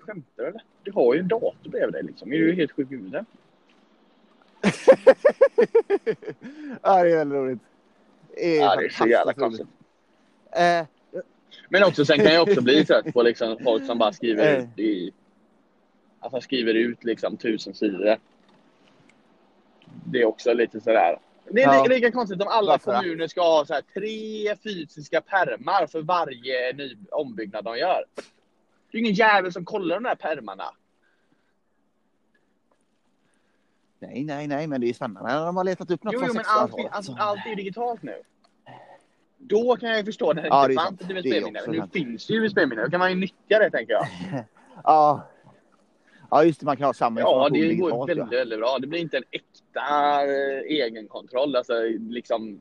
Skämtar 0.00 0.42
du 0.42 0.46
eller? 0.48 0.62
Du 0.82 0.92
har 0.92 1.14
ju 1.14 1.20
en 1.20 1.28
dator 1.28 1.70
bredvid 1.70 1.92
dig 1.92 2.02
liksom. 2.02 2.32
Är 2.32 2.38
du 2.38 2.54
helt 2.54 2.72
sjuk 2.72 2.90
i 2.92 2.94
huvudet? 2.94 3.26
ja, 6.82 7.02
det 7.02 7.10
är 7.10 7.16
väldigt 7.16 7.36
roligt. 7.36 7.58
Är, 8.36 8.56
Ja, 8.60 8.76
det 8.76 8.84
är 8.84 8.88
så 8.88 9.06
jävla 9.06 9.32
konstigt. 9.34 9.66
Eh, 10.52 10.86
Men 11.68 11.84
också 11.84 12.04
sen 12.04 12.16
kan 12.18 12.34
jag 12.34 12.42
också 12.48 12.60
bli 12.62 12.84
trött 12.86 13.12
på 13.12 13.22
liksom 13.22 13.58
folk 13.64 13.86
som 13.86 13.98
bara 13.98 14.12
skriver 14.12 14.54
Eh. 14.56 14.62
ut 14.64 14.78
i... 14.78 15.12
Alltså 16.20 16.40
skriver 16.40 16.74
ut 16.74 17.04
liksom 17.04 17.36
tusen 17.36 17.74
sidor. 17.74 18.16
Det 20.04 20.20
är 20.20 20.24
också 20.24 20.52
lite 20.52 20.80
sådär. 20.80 21.18
Det 21.50 21.62
är 21.62 21.66
Ja. 21.74 21.82
lika, 21.82 21.94
lika 21.94 22.10
konstigt 22.12 22.42
om 22.42 22.48
alla 22.48 22.70
Varför? 22.72 22.92
kommuner 23.02 23.26
ska 23.28 23.40
ha 23.42 23.64
så 23.64 23.74
här 23.74 23.82
tre 23.94 24.56
fysiska 24.62 25.20
permar 25.20 25.86
för 25.86 26.02
varje 26.02 26.72
ny 26.72 26.96
ombyggnad 27.10 27.64
de 27.64 27.78
gör. 27.78 28.04
Det 28.90 28.98
är 28.98 29.00
ingen 29.00 29.14
jävel 29.14 29.52
som 29.52 29.64
kollar 29.64 29.94
de 29.94 30.02
där 30.04 30.14
permarna. 30.14 30.64
Nej, 33.98 34.24
nej, 34.24 34.46
nej, 34.46 34.66
men 34.66 34.80
det 34.80 34.88
är 34.88 34.92
spännande 34.92 35.32
när 35.32 35.46
de 35.46 35.56
har 35.56 35.64
letat 35.64 35.90
upp 35.90 36.04
något 36.04 36.14
Jo, 36.14 36.18
från 36.20 36.28
jo 36.28 36.34
men 36.34 36.42
1600-talet. 36.44 36.86
allt, 36.92 37.08
allt, 37.08 37.20
allt 37.20 37.46
är 37.46 37.50
ju 37.50 37.54
digitalt 37.54 38.02
nu. 38.02 38.14
Då 39.38 39.76
kan 39.76 39.88
jag 39.88 39.98
ju 39.98 40.04
förstå 40.04 40.32
när 40.32 40.42
det 40.42 40.48
Ja, 40.48 40.62
inte 40.62 40.72
det 40.72 40.74
fanns 40.74 41.00
ett 41.00 41.10
USB-minne. 41.10 41.60
Nu 41.68 41.78
sant. 41.78 41.92
finns 41.92 42.26
det 42.26 42.32
ju 42.34 42.44
USB-minne. 42.46 42.82
Då 42.82 42.90
kan 42.90 42.98
man 43.00 43.10
ju 43.10 43.16
nyttja 43.16 43.58
det 43.58 43.70
tänker 43.70 43.92
jag. 43.92 44.06
Ja. 44.84 45.28
ja, 46.30 46.44
just 46.44 46.60
det. 46.60 46.66
Man 46.66 46.76
kan 46.76 46.86
ha 46.86 46.94
samma 46.94 47.20
Ja, 47.20 47.46
information 47.46 47.68
det 47.68 47.74
går 47.74 48.06
väldigt, 48.06 48.32
väldigt 48.40 48.58
bra. 48.58 48.78
Det 48.80 48.86
blir 48.86 49.00
inte 49.00 49.16
en 49.16 49.24
äkta 49.30 50.22
eh, 50.24 50.60
egenkontroll. 50.60 51.56
Alltså 51.56 51.72
liksom... 52.10 52.58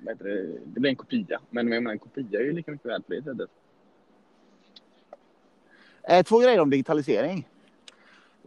Vad 0.00 0.18
det? 0.18 0.46
det 0.64 0.80
blir 0.80 0.90
en 0.90 0.96
kopia. 0.96 1.40
Men 1.50 1.72
jag 1.72 1.82
menar, 1.82 1.92
en 1.92 1.98
kopia 1.98 2.40
är 2.40 2.44
ju 2.44 2.52
lika 2.52 2.70
mycket 2.70 2.86
värt 2.86 3.06
på 3.06 3.12
det 3.12 3.22
sättet. 3.22 3.50
Eh, 6.08 6.22
två 6.22 6.38
grejer 6.38 6.60
om 6.60 6.70
digitalisering. 6.70 7.48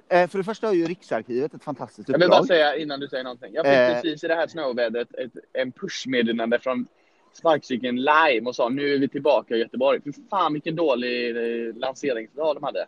Eh, 0.10 0.28
för 0.28 0.38
det 0.38 0.44
första 0.44 0.68
har 0.68 0.74
ju 0.74 0.86
Riksarkivet 0.86 1.54
ett 1.54 1.64
fantastiskt 1.64 2.10
Jag 2.10 2.18
vill 2.18 2.24
uppdrag. 2.28 2.40
bara 2.42 2.48
säga 2.48 2.76
innan 2.76 3.00
du 3.00 3.08
säger 3.08 3.24
någonting. 3.24 3.54
Jag 3.54 3.66
fick 3.66 3.74
Eh. 3.74 3.94
precis 4.02 4.24
i 4.24 4.28
det 4.28 4.36
här 4.36 4.48
snövädret 4.48 5.14
ett, 5.14 5.32
en 5.54 5.72
pushmeddelande 5.72 6.60
från 6.60 6.88
sparkcykeln 7.34 7.96
Lime 7.96 8.50
och 8.50 8.56
sa 8.56 8.70
nu 8.70 8.94
är 8.94 9.00
vi 9.00 9.08
tillbaka 9.08 9.56
i 9.56 9.60
Göteborg. 9.60 10.02
Fy 10.06 10.12
fan 10.30 10.54
vilken 10.54 10.76
dålig 10.76 11.30
eh, 11.70 11.76
lanseringsdag 11.76 12.56
de 12.56 12.64
hade. 12.64 12.88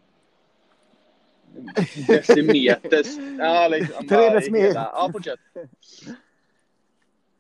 Decimeters. 2.08 3.08
Ja, 3.40 3.68
liksom, 3.68 4.08
Tre 4.08 4.30
decimeter. 4.30 4.74
Ja, 4.94 5.10
fortsätt. 5.12 5.40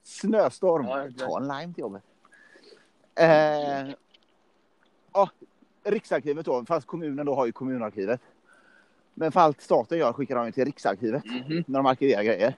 Snöstorm. 0.03 0.85
Ja, 0.85 1.07
Ta 1.19 1.37
en 1.39 1.47
lime 1.47 1.73
till 1.73 1.81
jobbet. 1.81 2.03
Eh, 3.15 3.89
ja, 5.13 5.29
Riksarkivet 5.83 6.45
då, 6.45 6.65
fast 6.65 6.87
kommunen 6.87 7.25
då 7.25 7.35
har 7.35 7.45
ju 7.45 7.51
kommunarkivet. 7.51 8.21
Men 9.21 9.31
för 9.31 9.39
allt 9.39 9.61
staten 9.61 9.97
gör 9.97 10.13
skickar 10.13 10.35
de 10.35 10.51
till 10.51 10.65
Riksarkivet 10.65 11.25
Mhm. 11.25 11.63
när 11.67 11.79
de 11.79 11.85
arkiverar 11.85 12.23
grejer. 12.23 12.55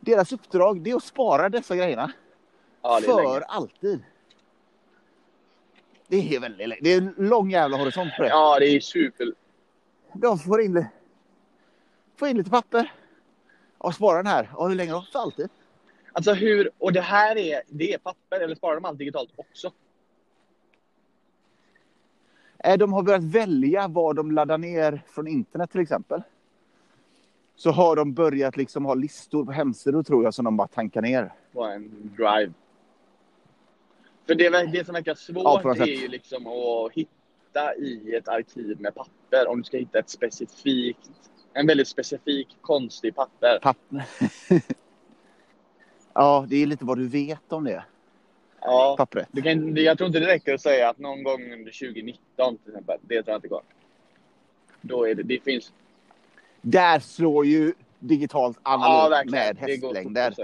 Deras 0.00 0.32
uppdrag 0.32 0.80
det 0.80 0.90
är 0.90 0.96
att 0.96 1.04
spara 1.04 1.48
dessa 1.48 1.76
grejerna 1.76 2.12
Ja, 2.82 3.00
för 3.04 3.16
länge. 3.22 3.40
alltid. 3.48 4.02
Det 6.08 6.34
är 6.36 6.40
väldigt 6.40 6.68
länge. 6.68 6.80
Det 6.82 6.92
är 6.92 6.98
en 6.98 7.14
lång 7.18 7.50
jävla 7.50 7.76
horisont 7.76 8.10
på 8.16 8.22
det. 8.22 8.28
Ja, 8.28 8.58
det 8.58 8.66
är 8.66 8.80
super. 8.80 9.32
De 10.12 10.38
får 10.38 10.60
in, 10.62 10.84
får 12.16 12.28
in 12.28 12.36
lite 12.36 12.50
papper. 12.50 12.92
Och 13.78 13.94
spara 13.94 14.16
den 14.16 14.26
här. 14.26 14.50
Och 14.54 14.68
hur 14.68 14.76
länge 14.76 14.92
då? 14.92 15.06
För 15.12 15.18
alltid. 15.18 15.48
Alltså 16.12 16.32
hur, 16.32 16.70
och 16.78 16.92
det 16.92 17.00
här 17.00 17.36
är, 17.38 17.62
det 17.68 17.92
är 17.92 17.98
papper 17.98 18.40
eller 18.40 18.54
sparar 18.54 18.74
de 18.74 18.84
allt 18.84 18.98
digitalt 18.98 19.30
också? 19.36 19.72
Eh, 22.64 22.78
De 22.78 22.92
har 22.92 23.02
börjat 23.02 23.22
välja 23.24 23.88
vad 23.88 24.16
de 24.16 24.30
laddar 24.30 24.58
ner 24.58 25.02
från 25.06 25.26
internet 25.26 25.70
till 25.70 25.80
exempel. 25.80 26.22
Så 27.56 27.70
har 27.70 27.96
de 27.96 28.12
börjat 28.14 28.56
liksom 28.56 28.84
ha 28.84 28.94
listor 28.94 29.44
på 29.44 29.52
hemsidor 29.52 30.02
tror 30.02 30.24
jag 30.24 30.34
som 30.34 30.44
de 30.44 30.56
bara 30.56 30.68
tankar 30.68 31.02
ner. 31.02 31.32
på 31.52 31.64
en 31.64 32.12
drive. 32.16 32.52
För 34.26 34.34
det, 34.34 34.66
det 34.72 34.84
som 34.84 34.94
verkar 34.94 35.10
Ja, 35.12 35.16
svårt 35.16 35.64
något 35.64 35.78
är 35.78 35.86
ju 35.86 36.08
liksom 36.08 36.46
att 36.46 36.92
hitta 36.92 37.74
i 37.76 38.14
ett 38.14 38.28
arkiv 38.28 38.80
med 38.80 38.94
papper. 38.94 39.48
Om 39.48 39.58
du 39.58 39.64
ska 39.64 39.76
hitta 39.76 39.98
ett 39.98 40.10
specifikt, 40.10 41.10
en 41.52 41.66
väldigt 41.66 41.88
specifik 41.88 42.56
konstig 42.60 43.14
papper. 43.14 43.58
Papper. 43.62 44.04
ja, 46.14 46.46
det 46.48 46.56
är 46.56 46.66
lite 46.66 46.84
vad 46.84 46.98
du 46.98 47.08
vet 47.08 47.52
om 47.52 47.64
det. 47.64 47.84
Ja, 48.66 48.94
Pappret. 48.98 49.28
du 49.32 49.42
kan, 49.42 49.76
jag 49.76 49.98
tror 49.98 50.06
inte 50.06 50.20
det 50.20 50.26
räcker 50.26 50.54
att 50.54 50.60
säga 50.60 50.88
att 50.90 50.98
någon 50.98 51.22
gång 51.22 51.52
under 51.52 51.72
2019 51.88 52.58
till 52.58 52.68
exempel. 52.72 52.98
Det 53.02 53.22
tror 53.22 53.32
jag 53.32 53.38
inte 53.38 53.48
går. 53.48 53.62
Då 54.80 55.08
är 55.08 55.14
det, 55.14 55.22
det 55.22 55.40
finns. 55.44 55.72
Där 56.62 56.98
slår 56.98 57.46
ju 57.46 57.72
digitalt 57.98 58.58
Ja, 58.64 58.70
analogt 58.74 59.12
verkligen. 59.12 59.56
med 59.56 59.58
hästlängder. 59.70 60.34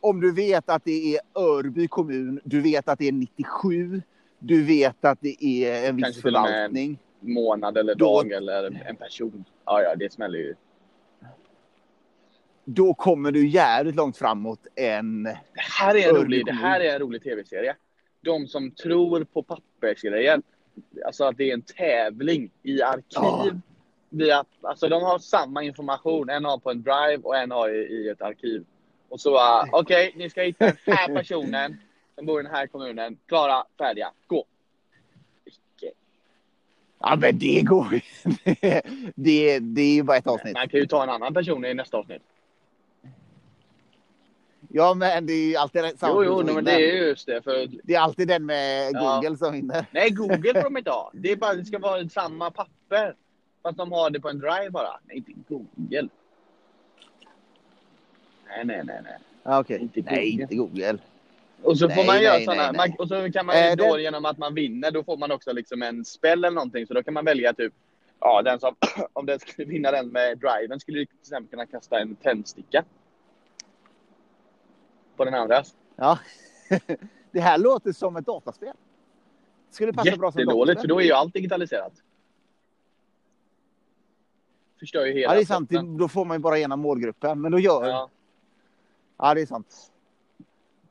Om 0.00 0.20
du 0.20 0.32
vet 0.34 0.68
att 0.68 0.84
det 0.84 1.14
är 1.16 1.20
Örby 1.34 1.88
kommun, 1.88 2.40
du 2.44 2.60
vet 2.60 2.88
att 2.88 2.98
det 2.98 3.08
är 3.08 3.12
97, 3.12 4.02
du 4.38 4.62
vet 4.64 5.04
att 5.04 5.18
det 5.20 5.44
är 5.44 5.88
en 5.88 5.96
viss 5.96 6.04
Kanske 6.04 6.22
förvaltning. 6.22 6.98
Månad 7.20 7.78
eller 7.78 7.94
Då- 7.94 8.22
dag 8.22 8.32
eller 8.32 8.82
en 8.88 8.96
person. 8.96 9.44
Ja, 9.64 9.82
ja, 9.82 9.94
det 9.94 10.12
smäller 10.12 10.38
ju. 10.38 10.54
Då 12.68 12.94
kommer 12.94 13.32
du 13.32 13.48
jävligt 13.48 13.94
långt 13.94 14.16
framåt 14.16 14.66
än... 14.74 15.22
Det 15.22 15.38
här 15.54 15.94
är 15.94 16.08
en 16.08 16.16
rolig, 16.16 16.46
det 16.46 16.50
kommun. 16.50 16.64
här 16.64 16.80
är 16.80 16.94
en 16.94 16.98
rolig 16.98 17.22
tv-serie. 17.22 17.76
De 18.20 18.46
som 18.46 18.70
tror 18.70 19.24
på 19.24 19.42
pappersgrejen. 19.42 20.42
Alltså 21.06 21.24
att 21.24 21.36
det 21.36 21.50
är 21.50 21.54
en 21.54 21.62
tävling 21.62 22.50
i 22.62 22.82
arkiv. 22.82 23.02
Ja. 23.12 23.50
Via, 24.08 24.44
alltså 24.62 24.88
de 24.88 25.02
har 25.02 25.18
samma 25.18 25.62
information. 25.62 26.30
En 26.30 26.44
har 26.44 26.58
på 26.58 26.70
en 26.70 26.82
drive 26.82 27.18
och 27.22 27.36
en 27.36 27.50
har 27.50 27.68
i, 27.68 27.78
i 27.78 28.08
ett 28.08 28.22
arkiv. 28.22 28.64
Och 29.08 29.20
så, 29.20 29.34
uh, 29.34 29.64
okej, 29.72 30.12
ni 30.16 30.30
ska 30.30 30.42
hitta 30.42 30.66
den 30.66 30.76
här 30.86 31.14
personen 31.14 31.76
som 32.14 32.26
bor 32.26 32.40
i 32.40 32.42
den 32.42 32.52
här 32.52 32.66
kommunen. 32.66 33.18
Klara, 33.26 33.64
färdiga, 33.78 34.10
gå. 34.26 34.44
Ja, 36.98 37.16
men 37.20 37.38
det 37.38 37.62
går 37.62 37.86
ju. 37.92 38.00
Det, 38.44 38.82
det, 39.14 39.58
det 39.58 39.82
är 39.82 39.94
ju 39.94 40.02
bara 40.02 40.16
ett 40.16 40.26
avsnitt. 40.26 40.54
Man 40.54 40.68
kan 40.68 40.80
ju 40.80 40.86
ta 40.86 41.02
en 41.02 41.10
annan 41.10 41.34
person 41.34 41.64
i 41.64 41.74
nästa 41.74 41.96
avsnitt. 41.96 42.22
Ja, 44.76 44.94
men 44.94 45.26
det 45.26 45.32
är 45.32 45.46
ju 45.48 45.56
alltid 45.56 45.82
samma 45.98 46.24
Jo, 46.24 46.42
jo, 46.46 46.54
men 46.54 46.64
det 46.64 46.72
är 46.72 47.06
just 47.06 47.26
det. 47.26 47.42
För, 47.42 47.68
Det 47.82 47.94
är 47.94 48.00
alltid 48.00 48.28
den 48.28 48.46
med 48.46 48.90
Ja. 48.92 49.20
Google 49.22 49.36
som 49.36 49.52
vinner. 49.52 49.86
nej, 49.90 50.10
Google 50.10 50.54
får 50.54 50.62
de 50.70 50.76
inte 50.76 50.90
ha. 50.90 51.10
Det, 51.14 51.32
är 51.32 51.36
bara, 51.36 51.54
det 51.54 51.64
ska 51.64 51.78
vara 51.78 52.08
samma 52.08 52.50
papper. 52.50 53.14
Fast 53.62 53.78
de 53.78 53.92
har 53.92 54.10
det 54.10 54.20
på 54.20 54.28
en 54.28 54.38
drive 54.38 54.70
bara. 54.70 55.00
Nej, 55.04 55.16
inte 55.16 55.32
Google. 55.48 56.08
Nej, 58.48 58.64
nej, 58.64 58.82
nej, 58.84 59.00
nej. 59.04 59.18
Ja, 59.42 59.60
Okej. 59.60 59.80
Inte 59.80 60.00
Nej, 60.02 60.30
inte 60.40 60.54
Google. 60.54 60.98
Och 61.62 61.78
så 61.78 61.88
får 61.88 61.96
Nej, 61.96 62.06
man 62.06 62.22
göra 62.22 62.38
nej, 62.38 62.56
nej. 62.56 62.72
Man, 62.76 62.92
och 62.98 63.08
så 63.08 63.32
kan 63.32 63.46
man 63.46 63.56
Eh, 63.56 63.76
då 63.76 63.96
det- 63.96 64.02
genom 64.02 64.24
att 64.24 64.38
man 64.38 64.54
vinner, 64.54 64.90
då 64.90 65.04
får 65.04 65.16
man 65.16 65.30
också 65.32 65.52
liksom 65.52 65.82
en 65.82 66.04
spel 66.04 66.38
eller 66.44 66.50
någonting. 66.54 66.86
Så 66.86 66.94
då 66.94 67.02
kan 67.02 67.14
man 67.14 67.24
välja 67.24 67.52
typ, 67.52 67.72
ja 68.20 68.42
den 68.42 68.60
som, 68.60 68.74
om 69.12 69.26
den 69.26 69.38
skulle 69.38 69.68
vinna 69.68 69.90
den 69.90 70.08
med 70.08 70.38
driven 70.38 70.80
skulle 70.80 70.98
du 70.98 71.06
till 71.06 71.18
exempel 71.20 71.50
kunna 71.50 71.66
kasta 71.66 71.98
en 72.00 72.14
tändsticka. 72.16 72.84
På 75.16 75.24
den 75.24 75.34
andra. 75.34 75.62
Ja. 75.96 76.18
Det 77.30 77.40
här 77.40 77.58
låter 77.58 77.92
som 77.92 78.16
ett 78.16 78.26
dataspel. 78.26 78.72
Skulle 79.70 79.92
passa 79.92 80.16
bra 80.16 80.32
som 80.32 80.44
dataspel. 80.44 80.78
för 80.80 80.88
då 80.88 81.00
är 81.00 81.04
ju 81.04 81.12
allt 81.12 81.32
digitaliserat. 81.34 81.92
Förstör 84.80 85.06
ju 85.06 85.12
hela 85.12 85.32
Ja, 85.32 85.34
det 85.36 85.40
är 85.40 85.44
sant. 85.44 85.68
plotten. 85.68 85.96
Då 85.96 86.08
får 86.08 86.24
man 86.24 86.34
ju 86.36 86.38
bara 86.38 86.58
ena 86.58 86.76
målgruppen. 86.76 87.40
Men 87.40 87.52
då 87.52 87.58
gör... 87.58 87.86
Ja, 87.88 88.10
Ja, 89.18 89.34
det 89.34 89.40
är 89.40 89.46
sant. 89.46 89.92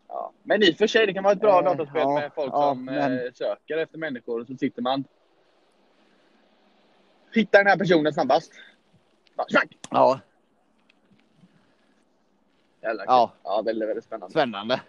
ja. 0.07 0.31
Men 0.43 0.63
i 0.63 0.71
och 0.71 0.75
för 0.77 0.87
sig, 0.87 1.07
det 1.07 1.13
kan 1.13 1.23
vara 1.23 1.33
ett 1.33 1.39
bra 1.39 1.59
Eh, 1.59 1.63
dataspel 1.65 2.01
ja, 2.01 2.13
med 2.13 2.31
folk 2.35 2.53
ja, 2.53 2.69
som 2.71 2.85
men- 2.85 3.13
eh, 3.25 3.31
söker 3.33 3.77
efter 3.77 3.97
människor 3.97 4.41
och 4.41 4.47
så 4.47 4.57
sitter 4.57 4.81
man. 4.81 5.03
Hittar 7.33 7.59
den 7.59 7.67
här 7.67 7.77
personen 7.77 8.13
snabbast. 8.13 8.51
Ja, 9.89 10.19
Jävla. 12.85 13.03
Ja. 13.05 13.31
ja, 13.43 13.61
väldigt, 13.65 13.89
väldigt 13.89 14.03
spännande. 14.05 14.31
spännande. 14.31 14.81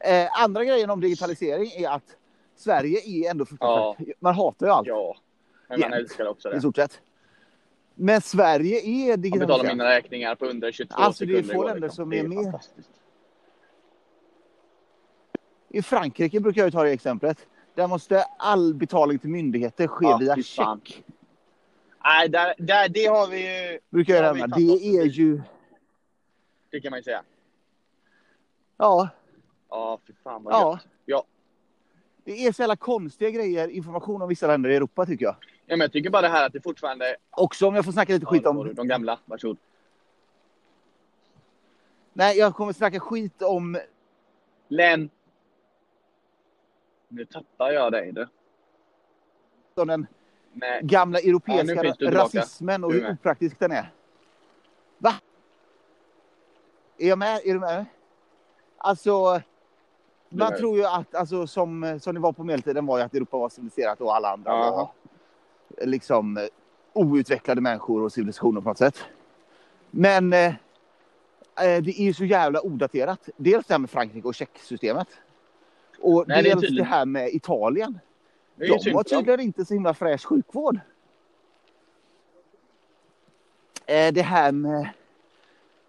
Eh, 0.00 0.42
andra 0.42 0.64
grejen 0.64 0.90
om 0.90 1.00
digitalisering 1.00 1.70
är 1.84 1.88
att 1.90 2.16
Sverige 2.56 2.98
är 3.00 3.30
ändå 3.30 3.44
fruktansvärt... 3.44 4.08
Man 4.20 4.34
hatar 4.34 4.66
ju 4.66 4.72
allt 4.72 4.86
Ja, 4.88 5.16
men 5.68 5.80
man 5.80 5.90
Jämt. 5.90 6.02
älskar 6.02 6.26
också 6.26 6.48
i 6.50 6.52
det. 6.54 6.60
stort 6.60 6.76
sett. 6.76 7.00
Men 7.94 8.20
Sverige 8.20 8.80
är 8.80 9.08
Jag 9.10 9.20
betalar 9.20 9.38
digitaliserat. 9.38 9.72
mina 9.76 9.84
räkningar 9.90 10.34
på 10.34 10.46
under 10.46 10.72
22 10.72 10.94
Alltså, 10.94 11.24
det 11.26 11.32
är 11.32 11.36
sekunder. 11.36 11.54
få 11.54 11.62
länder 11.64 11.80
liksom. 11.88 11.96
som 12.04 12.10
det 12.10 12.18
är 12.18 12.24
är 12.24 12.28
med. 12.28 12.60
I 15.68 15.82
Frankrike 15.82 16.40
brukar 16.40 16.62
jag 16.62 16.72
ta 16.72 16.82
det 16.82 16.90
exemplet. 16.90 17.46
Där 17.74 17.86
måste 17.86 18.24
all 18.38 18.74
betalning 18.74 19.18
till 19.18 19.30
myndigheter 19.30 19.86
ske 19.86 20.06
Ja, 20.06 20.16
via 20.16 20.36
check. 20.36 21.04
Nej, 22.04 22.28
där, 22.28 22.54
där, 22.58 22.88
det 22.88 23.06
har 23.06 23.26
vi 23.26 23.38
ju... 23.72 23.78
Brukar 23.90 24.14
jag 24.14 24.24
Ja, 24.24 24.34
fattar. 24.40 24.56
Det 24.56 24.86
är 24.98 25.04
ju... 25.04 25.40
Det 26.70 26.80
kan 26.80 26.90
man 26.90 26.98
ju 26.98 27.02
säga. 27.02 27.22
Ja, 28.76 29.08
Ja, 29.70 30.00
fy 30.06 30.12
fan 30.24 30.42
vad 30.42 30.54
Ja. 30.54 30.72
gött. 30.72 30.86
Ja. 31.04 31.24
det 32.24 32.46
är 32.46 32.52
så 32.52 32.62
jävla 32.62 32.76
konstiga 32.76 33.30
grejer, 33.30 33.68
information 33.68 34.22
om 34.22 34.28
vissa 34.28 34.46
länder 34.46 34.70
i 34.70 34.76
Europa 34.76 35.06
tycker 35.06 35.24
jag. 35.24 35.34
Ja, 35.66 35.76
men 35.76 35.80
jag 35.80 35.92
tycker 35.92 36.10
bara 36.10 36.22
det 36.22 36.28
här 36.28 36.46
att 36.46 36.52
det 36.52 36.60
fortfarande... 36.60 37.16
Också 37.30 37.66
om 37.68 37.74
jag 37.74 37.84
får 37.84 37.92
snacka 37.92 38.12
lite 38.12 38.26
skit 38.26 38.42
Ja, 38.44 38.52
får 38.54 38.68
om... 38.68 38.74
De 38.74 38.88
gamla, 38.88 39.18
varsågod. 39.24 39.58
Nej, 42.12 42.38
jag 42.38 42.54
kommer 42.54 42.72
snacka 42.72 43.00
skit 43.00 43.42
om... 43.42 43.78
Len. 44.68 45.10
Nu 47.08 47.24
tappar 47.24 47.70
jag 47.70 47.92
dig 47.92 48.12
du. 48.12 48.26
om 49.74 49.88
den 49.88 50.06
Nej. 50.52 50.80
gamla 50.82 51.18
Ja, 51.20 51.28
europeiska 51.28 51.94
tillbaka. 51.94 52.24
rasismen 52.24 52.84
och 52.84 52.92
hur 52.92 53.10
opraktisk 53.12 53.58
den 53.58 53.72
är. 53.72 53.92
Va? 54.98 55.12
Är 56.98 57.08
jag 57.08 57.18
med? 57.18 57.40
Är 57.44 57.54
du 57.54 57.60
med? 57.60 57.86
Alltså, 58.78 59.40
man 60.28 60.56
tror 60.56 60.76
ju 60.78 60.84
att, 60.84 61.14
alltså, 61.14 61.46
som, 61.46 61.98
som 62.02 62.14
det 62.14 62.20
var 62.20 62.32
på 62.32 62.44
medeltiden 62.44 62.86
var 62.86 62.98
ju 62.98 63.04
att 63.04 63.14
Europa 63.14 63.36
var 63.36 63.48
civiliserat 63.48 64.00
och 64.00 64.16
alla 64.16 64.32
andra 64.32 64.50
Jaha. 64.50 64.70
var 64.70 64.90
liksom 65.86 66.36
eh, 66.36 66.44
outvecklade 66.92 67.60
människor 67.60 68.02
och 68.02 68.12
civilisationer 68.12 68.60
på 68.60 68.68
något 68.68 68.78
sätt. 68.78 69.04
Men 69.90 70.32
eh, 70.32 70.46
eh, 70.46 71.82
det 71.82 72.00
är 72.00 72.04
ju 72.04 72.14
så 72.14 72.24
jävla 72.24 72.60
odaterat. 72.60 73.28
Dels 73.36 73.66
det 73.66 73.74
här 73.74 73.78
med 73.78 73.90
Frankrike 73.90 74.28
och 74.28 74.34
checksystemet. 74.34 75.08
Och 76.00 76.24
Nej, 76.28 76.42
det 76.42 76.48
är 76.50 76.54
dels 76.54 76.60
det, 76.60 76.66
tydligt. 76.68 76.86
här 76.86 77.06
med 77.06 77.28
Italien. 77.28 77.98
Det 78.54 78.66
De 78.84 78.90
har 78.94 79.02
tydligen 79.02 79.40
inte 79.40 79.64
så 79.64 79.74
himla 79.74 79.94
fräsch 79.94 80.26
sjukvård. 80.26 80.80
Eh, 83.86 84.12
Det 84.12 84.22
här 84.22 84.52
med... 84.52 84.88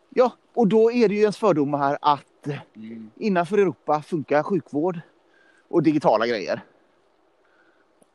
Ja, 0.09 0.31
och 0.53 0.67
då 0.67 0.91
är 0.91 1.09
det 1.09 1.15
ju 1.15 1.21
ens 1.21 1.37
fördomar 1.37 1.97
att 2.01 2.47
eh, 2.47 2.59
Mm. 2.75 3.11
innanför 3.15 3.57
Europa 3.57 4.01
funkar 4.01 4.43
sjukvård 4.43 4.99
och 5.67 5.83
digitala 5.83 6.27
grejer. 6.27 6.61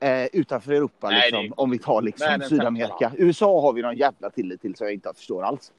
Eh, 0.01 0.27
utanför 0.33 0.73
Europa, 0.73 1.11
Nej, 1.11 1.21
liksom, 1.31 1.47
det 1.47 1.53
om 1.57 1.71
vi 1.71 1.79
tar 1.79 2.03
liksom 2.03 2.27
Världens 2.27 2.49
Sydamerika. 2.51 3.13
USA 3.19 3.61
har 3.61 3.73
vi 3.73 3.83
någon 3.83 3.97
jävla 3.97 4.31
tillit 4.31 4.61
till 4.61 4.75
så 4.77 4.85
jag 4.85 4.93
inte 4.95 5.13
förstår 5.15 5.43
alls. 5.43 5.73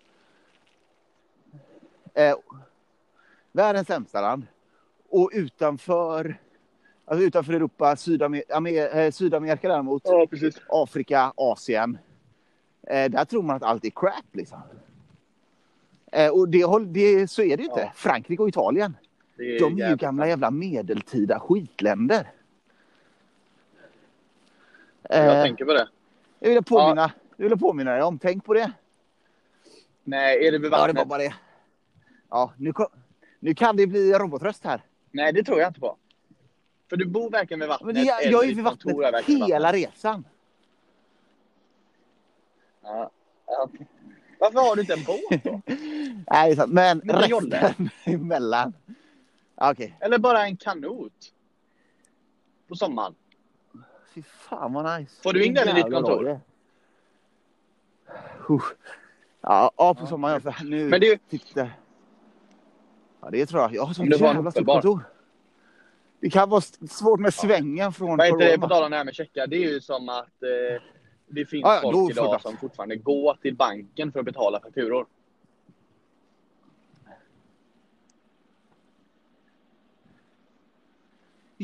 Eh, 2.14 2.36
världens 3.52 3.88
sämsta 3.88 4.22
land. 4.22 4.48
Och 5.10 5.30
utanför, 5.34 6.38
alltså 7.06 7.26
utanför 7.26 7.54
Europa, 7.54 7.96
Sydamer- 7.96 8.44
Amer- 8.50 8.98
eh, 8.98 9.12
Sydamerika 9.12 9.68
däremot, 9.70 10.02
Ja. 10.06 10.28
Afrika, 10.70 11.34
Asien. 11.36 11.98
Eh, 12.88 13.10
där 13.12 13.26
tror 13.26 13.42
man 13.44 13.56
att 13.56 13.64
allt 13.64 13.86
är 13.86 13.90
crap 13.90 14.26
liksom. 14.32 14.60
Eh, 16.16 16.30
och 16.32 16.50
det, 16.50 16.66
det, 16.86 17.28
så 17.32 17.42
är 17.42 17.58
det 17.58 17.64
ju 17.64 17.70
inte. 17.70 17.80
Ja. 17.82 17.92
Frankrike 17.96 18.42
och 18.44 18.50
Italien. 18.50 18.98
Är 19.38 19.60
De 19.60 19.82
är 19.82 19.90
ju 19.90 19.96
gamla 19.96 20.28
jävla 20.28 20.52
medeltida 20.52 21.40
skitländer. 21.40 22.32
Jag 25.10 25.38
Eh, 25.38 25.44
tänker 25.44 25.66
på 25.66 25.74
det. 25.74 25.88
jag 26.40 26.50
vill 26.50 26.64
påminna, 26.64 27.12
jag 27.38 27.50
vill 27.50 27.60
påminna 27.60 27.92
dig 27.94 28.04
om. 28.04 28.20
Tänk 28.20 28.46
på 28.46 28.54
det. 28.54 28.72
Nej, 30.04 30.48
är 30.48 30.52
det 30.52 30.58
vid 30.58 30.72
Ja, 30.74 30.88
det 30.88 30.94
var 30.94 31.06
bara 31.06 31.20
det. 31.20 31.36
Ja, 32.30 32.54
nu, 32.58 32.74
nu 33.40 33.54
kan 33.56 33.76
det 33.78 33.88
bli 33.88 34.14
robotröst 34.14 34.64
här. 34.64 34.82
Nej, 35.12 35.34
det 35.34 35.44
tror 35.44 35.60
jag 35.60 35.70
inte 35.70 35.80
på. 35.80 35.98
För 36.90 36.98
du 36.98 37.06
bor 37.06 37.30
verkligen 37.30 37.60
vid 37.60 37.70
vattnet. 37.70 37.96
Men 37.96 38.06
jag 38.06 38.24
eller 38.26 38.44
är 38.44 38.48
vid 38.48 38.64
vattnet 38.64 38.96
hela 39.26 39.62
vattnet. 39.62 39.74
resan. 39.74 40.26
Ja. 42.84 43.12
Ja. 43.48 43.70
Varför 44.40 44.60
har 44.60 44.76
du 44.76 44.82
inte 44.82 44.94
en 44.94 45.04
båt 45.04 45.44
då? 45.44 45.62
Nej, 46.32 46.48
det 46.50 46.54
är 46.54 46.56
sant. 46.56 46.74
Men 46.74 47.02
resten 47.02 47.90
emellan. 48.06 48.74
Okej. 49.56 49.98
Eller 50.00 50.18
bara 50.18 50.46
en 50.46 50.58
kanot? 50.58 51.14
På 52.68 52.76
sommaren. 52.76 53.16
Fy 54.14 54.22
fan 54.24 54.74
vad 54.74 55.00
nice. 55.00 55.22
Får 55.24 55.34
du 55.34 55.46
in 55.46 55.54
den 55.54 55.70
i 55.70 55.74
ditt 55.74 55.94
kontor? 55.94 56.40
Ja, 59.42 59.72
ja, 59.78 59.94
på 59.94 60.06
sommaren. 60.08 60.42
ja, 60.46 60.52
För 60.52 60.66
nu 60.66 60.90
Men 60.90 61.02
ju- 61.02 61.18
titta. 61.30 61.70
Ja, 63.22 63.30
det 63.32 63.46
tror 63.46 63.62
jag. 63.62 63.76
Jag 63.76 63.84
har 63.86 63.94
sånt 63.94 64.20
jävla 64.20 64.52
stort 64.52 64.66
kontor. 64.66 65.00
Det 66.20 66.30
kan 66.30 66.50
vara 66.50 66.62
svårt 66.90 67.20
med 67.20 67.34
svängen 67.34 67.94
från 67.94 68.18
Vad 68.18 68.26
heter 68.26 68.38
det, 68.52 68.58
på 68.60 68.68
tal 68.68 68.84
om 68.84 68.92
det 68.92 68.98
här 68.98 69.04
med 69.06 69.16
checkar. 69.16 69.48
Det 69.48 69.56
är 69.56 69.72
ju 69.74 69.82
som 69.82 70.10
att 70.10 70.44
eh, 70.44 70.82
det 71.28 71.46
finns 71.46 71.62
Ja, 71.64 71.80
folk 71.82 72.12
idag 72.12 72.42
som 72.42 72.58
fortfarande 72.58 72.96
går 72.96 73.38
till 73.42 73.56
banken 73.56 74.12
för 74.12 74.20
att 74.20 74.26
betala 74.26 74.60
fakturor. 74.60 75.06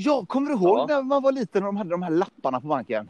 Ja, 0.06 0.26
kommer 0.26 0.48
du 0.50 0.54
ihåg 0.56 0.78
Ja. 0.80 0.86
när 0.96 1.02
man 1.04 1.24
var 1.24 1.32
liten 1.32 1.64
och 1.64 1.68
de 1.68 1.78
hade 1.78 1.90
de 1.90 2.02
här 2.04 2.10
lapparna 2.10 2.62
på 2.62 2.68
banken? 2.68 3.10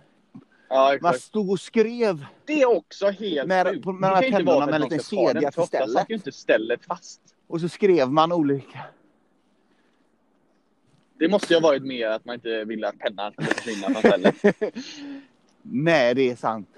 Ja, 0.70 0.98
Man 1.02 1.14
stod 1.14 1.50
och 1.52 1.60
skrev. 1.60 2.26
Det 2.46 2.62
är 2.62 2.78
också 2.78 3.10
helt 3.10 3.48
Med- 3.48 3.84
på- 3.84 3.92
med 3.94 4.12
de 4.12 4.16
här 4.16 4.32
pennorna 4.32 4.66
med 4.66 4.76
en 4.76 4.82
liten 4.82 5.00
kedja 5.00 5.52
till 5.52 5.64
stället. 5.64 5.92
satt 5.92 6.10
inte 6.10 6.32
stället 6.32 6.86
fast. 6.86 7.22
Och 7.48 7.62
så 7.62 7.70
skrev 7.70 8.10
man 8.12 8.32
olika. 8.32 8.80
Det 11.20 11.30
måste 11.30 11.54
ju 11.54 11.60
ha 11.60 11.68
varit 11.68 11.84
mer 11.84 12.08
att 12.08 12.26
man 12.26 12.36
inte 12.36 12.66
ville 12.66 12.88
att 12.88 12.98
pennan 13.00 13.32
skulle 13.32 13.48
försvinna 13.48 13.88
från 13.90 14.02
stället. 14.02 14.36
Nej, 15.62 16.16
det 16.16 16.30
är 16.32 16.36
sant. 16.36 16.70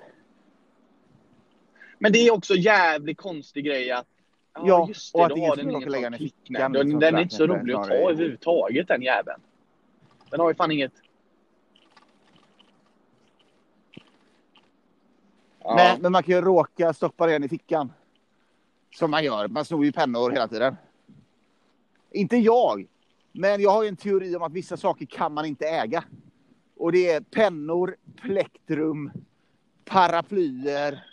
Men 2.00 2.12
det 2.12 2.20
är 2.28 2.32
också 2.34 2.54
jävligt 2.56 3.18
konstig 3.18 3.66
grej 3.66 3.92
att 3.92 4.08
Ja, 4.56 4.64
Ja, 4.68 4.88
just 4.88 5.16
och 5.16 5.20
det. 5.20 5.26
att 5.26 5.30
Då 5.40 5.46
har 5.46 5.56
den 5.56 5.70
ingen 5.70 5.92
lägga 5.92 6.10
den 6.10 6.18
klick. 6.20 6.36
liksom, 6.48 7.00
den 7.00 7.16
är 7.16 7.22
inte 7.22 7.36
så 7.36 7.48
rolig 7.48 7.74
att 7.74 7.88
ta 7.88 7.94
överhuvudtaget 7.94 8.88
den 8.88 9.02
jäveln. 9.02 9.42
Den 10.34 10.40
har 10.40 10.50
ju 10.50 10.56
fan 10.56 10.72
inget... 10.72 10.94
Ja, 15.60 15.76
Nej, 15.76 15.98
men 16.02 16.12
man 16.12 16.24
kan 16.24 16.36
ju 16.36 16.42
råka 16.42 16.94
stoppa 16.94 17.28
den 17.28 17.44
i 17.44 17.50
fickan. 17.50 17.94
Som 18.96 19.12
man 19.12 19.24
gör. 19.24 19.48
Man 19.48 19.66
snor 19.66 19.86
ju 19.86 19.92
pennor 19.92 20.32
hela 20.32 20.48
tiden. 20.48 20.76
Inte 22.12 22.38
jag. 22.38 22.88
Men 23.32 23.62
jag 23.62 23.72
har 23.72 23.84
ju 23.84 23.90
en 23.90 23.96
teori 23.96 24.36
om 24.36 24.44
att 24.44 24.52
vissa 24.52 24.78
saker 24.78 25.06
kan 25.06 25.34
man 25.34 25.46
inte 25.46 25.66
äga. 25.66 26.04
Och 26.78 26.92
det 26.92 27.12
är 27.12 27.22
pennor, 27.22 27.96
plektrum, 28.22 29.12
paraplyer, 29.86 31.06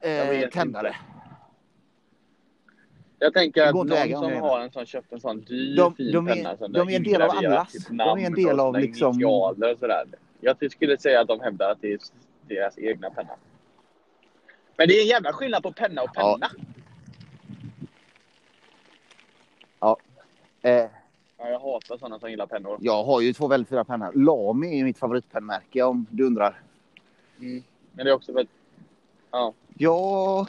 eh, 0.00 0.48
tändare. 0.48 0.88
inte. 0.88 1.13
Jag 3.18 3.34
tänker 3.34 3.66
att 3.66 3.74
någon 3.74 3.92
äga 3.92 4.18
som 4.18 4.32
har 4.36 4.60
en 4.60 4.70
sån, 4.70 4.86
köpt 4.86 5.12
en 5.12 5.20
sån 5.20 5.40
dyr 5.40 5.76
De- 5.76 5.94
fin 5.94 6.12
de 6.12 6.28
är- 6.28 6.34
penna 6.34 6.56
som 6.56 6.72
de 6.72 6.88
är 6.88 6.96
en 6.96 7.02
del 7.02 7.22
av 7.22 7.30
allas. 7.30 7.72
sitt 7.72 7.88
De 7.88 8.00
är 8.00 8.26
en 8.26 8.34
del 8.34 8.60
av 8.60 8.78
liksom- 8.78 9.14
initialer 9.14 9.72
och 9.72 9.78
sådär. 9.78 10.04
Jag 10.40 10.72
skulle 10.72 10.98
säga 10.98 11.20
att 11.20 11.28
de 11.28 11.40
hävdar 11.40 11.70
att 11.70 11.78
det 11.80 11.92
är 11.92 11.98
deras 12.48 12.78
egna 12.78 13.10
penna. 13.10 13.32
Men 14.76 14.88
det 14.88 14.94
är 14.94 15.02
en 15.02 15.08
jävla 15.08 15.32
skillnad 15.32 15.62
på 15.62 15.72
penna 15.72 16.02
och 16.02 16.10
Ja. 16.14 16.38
penna. 16.40 16.50
Eh, 20.62 20.90
Ja, 21.38 21.48
jag 21.48 21.60
hatar 21.60 21.98
sådana 21.98 22.18
som 22.18 22.30
gillar 22.30 22.46
pennor. 22.46 22.78
jag 22.80 23.04
har 23.04 23.20
ju 23.20 23.32
två 23.32 23.46
väldigt 23.46 23.68
fina 23.68 23.84
pennor. 23.84 24.12
Lamy 24.14 24.80
är 24.80 24.84
mitt 24.84 24.98
favoritpennmärke 24.98 25.82
om 25.82 26.06
du 26.10 26.24
undrar. 26.26 26.60
Mm. 27.40 27.62
Men 27.92 28.04
det 28.04 28.10
är 28.10 28.14
också 28.14 28.38
att... 28.38 28.46
Ja. 29.30 29.52
Ja, 29.78 30.46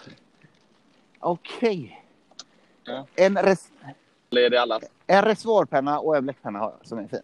okej. 1.19 2.04
Ja. 2.85 3.05
En, 3.15 3.37
res, 3.37 3.67
en 5.07 5.21
reservoarpenna 5.21 5.99
och 5.99 6.17
en 6.17 6.23
bläckpenna 6.23 6.59
har 6.59 6.73
jag 6.79 6.87
som 6.87 6.97
är 6.99 7.07
fin. 7.07 7.19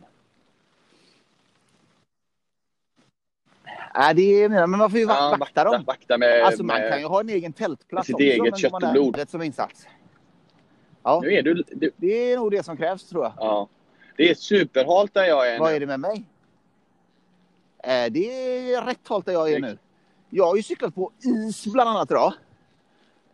Äh, 3.96 4.14
det 4.16 4.22
är 4.22 4.50
mina, 4.50 4.68
men 4.68 4.78
man 4.80 4.90
får 4.92 5.00
ju 5.00 5.06
Ja, 5.06 5.32
ja, 5.32 5.38
vakta 5.40 5.64
dem. 5.64 5.84
Vakta 5.88 6.18
med... 6.18 6.44
Alltså 6.44 6.64
man 6.64 6.80
med 6.82 6.90
kan 6.92 7.00
ju 7.00 7.06
ha 7.06 7.20
en 7.20 7.30
egen 7.30 7.54
tältplats 7.54 8.06
sitt 8.08 8.14
också, 8.16 8.24
eget 8.24 8.42
men 8.52 8.56
kött 8.60 8.74
och 8.74 8.92
blod. 8.92 9.30
som 9.30 9.42
insats. 9.42 9.88
Ja, 11.04 11.20
Nu 11.24 11.34
är 11.34 11.42
du... 11.44 11.54
du 11.72 11.92
det 11.98 12.32
är 12.32 12.38
nog 12.38 12.52
det 12.52 12.64
som 12.64 12.78
krävs 12.78 13.10
tror 13.10 13.24
jag. 13.24 13.34
ja. 13.38 13.68
Det 14.18 14.30
är 14.30 14.36
superhalt 14.36 15.14
där 15.14 15.24
jag 15.24 15.50
är 15.56 15.60
Vad 15.60 15.70
nu. 15.70 15.76
är 15.76 15.80
det 15.80 15.86
med 15.86 16.00
mig? 16.00 16.24
Eh, 17.84 18.12
det 18.12 18.74
är 18.74 18.86
rätt 18.86 19.08
halt 19.08 19.26
där 19.26 19.34
jag 19.34 19.52
är 19.52 19.60
nu. 19.60 19.78
Jag 20.30 20.46
har 20.48 20.56
ju 20.56 20.64
cyklat 20.64 20.96
på 20.96 21.12
is 21.20 21.66
bland 21.68 21.90
annat 21.90 22.12
idag. 22.12 22.34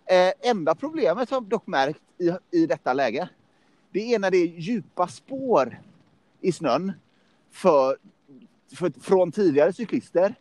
Eh, 0.06 0.50
enda 0.50 0.76
problemet 0.76 1.30
har 1.30 1.36
jag 1.38 1.44
dock 1.44 1.68
märkt 1.68 2.02
i, 2.18 2.32
i 2.52 2.66
detta 2.66 2.94
läge. 2.94 3.30
Det 3.92 4.14
är 4.14 4.20
när 4.20 4.32
det 4.32 4.38
är 4.38 4.46
djupa 4.46 5.08
spår 5.08 5.82
i 6.42 6.52
snön 6.52 6.92
för, 7.52 7.98
för, 8.76 8.92
från 9.02 9.32
tidigare 9.32 9.74
cyklister. 9.74 10.36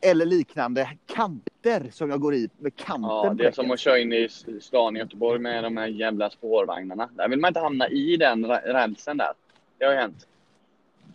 Eller 0.00 0.26
liknande 0.26 0.90
kanter 1.06 1.90
som 1.92 2.10
jag 2.10 2.20
går 2.20 2.34
i 2.34 2.48
med 2.58 2.76
kanten. 2.76 3.10
Ja, 3.10 3.34
det 3.38 3.46
är 3.46 3.52
som 3.52 3.70
att 3.70 3.80
köra 3.80 3.98
in 3.98 4.12
i 4.12 4.28
stan 4.60 4.96
i 4.96 4.98
Göteborg 4.98 5.40
med 5.40 5.64
de 5.64 5.76
här 5.76 5.86
jävla 5.86 6.30
spårvagnarna. 6.30 7.08
Där 7.12 7.28
vill 7.28 7.38
man 7.38 7.48
inte 7.48 7.60
hamna 7.60 7.88
i 7.88 8.16
den 8.16 8.46
rälsen 8.46 9.16
där. 9.16 9.32
Det 9.78 9.84
har 9.84 9.92
ju 9.92 9.98
hänt. 9.98 10.26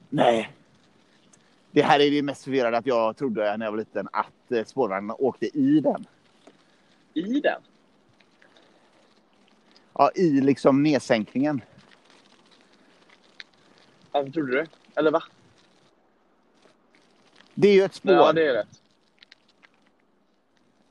Nej. 0.09 0.49
Det 1.71 1.81
här 1.81 1.99
är 1.99 2.11
det 2.11 2.21
mest 2.21 2.43
förvirrade 2.43 2.77
att 2.77 2.85
jag 2.85 3.17
trodde 3.17 3.57
när 3.57 3.65
jag 3.65 3.71
var 3.71 3.79
liten 3.79 4.07
att 4.11 4.51
eh, 4.51 4.63
spårvagnarna 4.63 5.15
åkte 5.19 5.57
i 5.57 5.79
den. 5.79 6.05
I 7.13 7.39
den? 7.39 7.61
Ja, 9.97 10.11
i 10.15 10.41
liksom 10.41 10.83
nedsänkningen. 10.83 11.61
Varför 14.11 14.31
trodde 14.31 14.51
du? 14.51 14.65
Eller 14.95 15.11
va? 15.11 15.23
Det 17.53 17.67
är 17.67 17.73
ju 17.73 17.83
ett 17.83 17.93
spår. 17.95 18.13
Ja, 18.13 18.33
det 18.33 18.47
är 18.47 18.53
rätt. 18.53 18.67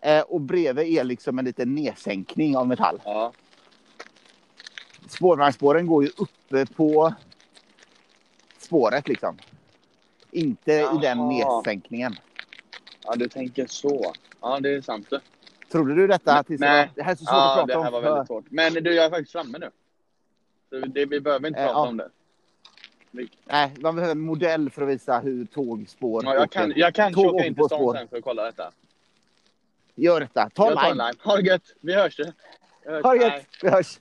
eh, 0.00 0.20
och 0.20 0.40
bredvid 0.40 0.98
är 0.98 1.04
liksom 1.04 1.38
en 1.38 1.44
liten 1.44 1.74
nedsänkning 1.74 2.56
av 2.56 2.68
metall. 2.68 3.00
Ja. 3.04 3.32
Spårvagnsspåren 5.08 5.86
går 5.86 6.04
ju 6.04 6.10
uppe 6.16 6.66
på 6.66 7.14
spåret 8.58 9.08
liksom. 9.08 9.38
Inte 10.30 10.72
i 10.72 10.98
den 11.02 11.28
nedsänkningen. 11.28 12.14
ja, 13.04 13.14
du 13.16 13.28
tänker 13.28 13.66
så. 13.66 14.12
Ja, 14.40 14.60
det 14.60 14.74
är 14.74 14.80
sant 14.80 15.10
det. 15.10 15.20
Trodde 15.72 15.94
du 15.94 16.06
detta? 16.06 16.42
Tills 16.42 16.60
Nej. 16.60 16.90
Det 16.94 17.02
här 17.02 17.12
är 17.12 17.16
så 17.16 17.24
svårt 17.24 17.32
Ja, 17.34 17.60
att 17.60 17.66
det 17.68 17.72
prata 17.74 17.84
här 17.84 17.94
om. 17.96 18.02
var 18.02 18.10
väldigt 18.10 18.26
svårt. 18.26 18.44
Men 18.50 18.74
du, 18.74 18.94
jag 18.94 19.04
är 19.04 19.10
faktiskt 19.10 19.32
framme 19.32 19.58
nu. 19.58 19.70
Så 20.70 20.86
det, 20.86 21.06
vi 21.06 21.20
behöver 21.20 21.48
inte 21.48 21.60
Eh, 21.60 21.66
prata 21.66 21.78
ja. 21.78 21.88
om 21.88 21.96
det. 21.96 22.08
Nej, 23.44 23.74
man 23.80 23.94
behöver 23.96 24.12
en 24.12 24.20
modell 24.20 24.70
för 24.70 24.82
att 24.82 24.88
visa 24.88 25.18
hur 25.18 25.44
tågspår 25.44 26.24
Ja, 26.24 26.34
jag 26.34 26.42
åker. 26.42 26.60
kan, 26.60 26.72
jag 26.76 26.94
kan 26.94 27.12
Tåg 27.14 27.34
åka 27.34 27.46
in 27.46 27.54
till 27.54 27.64
stan 27.64 27.94
sen 27.94 28.08
för 28.08 28.16
att 28.16 28.24
kolla 28.24 28.42
detta. 28.44 28.70
Gör 29.94 30.20
detta. 30.20 30.50
Ta 30.54 30.70
en 30.70 30.88
lime. 30.90 31.12
Ha 31.24 31.36
det 31.36 31.42
gött. 31.42 31.62
Vi 31.80 31.94
hörs 31.94 32.16
du. 32.16 32.32
Hörs. 32.84 33.02
Ha 33.04 33.14
det 33.14 33.22
gött. 33.24 33.46
Vi 33.62 33.68
hörs. 33.68 33.98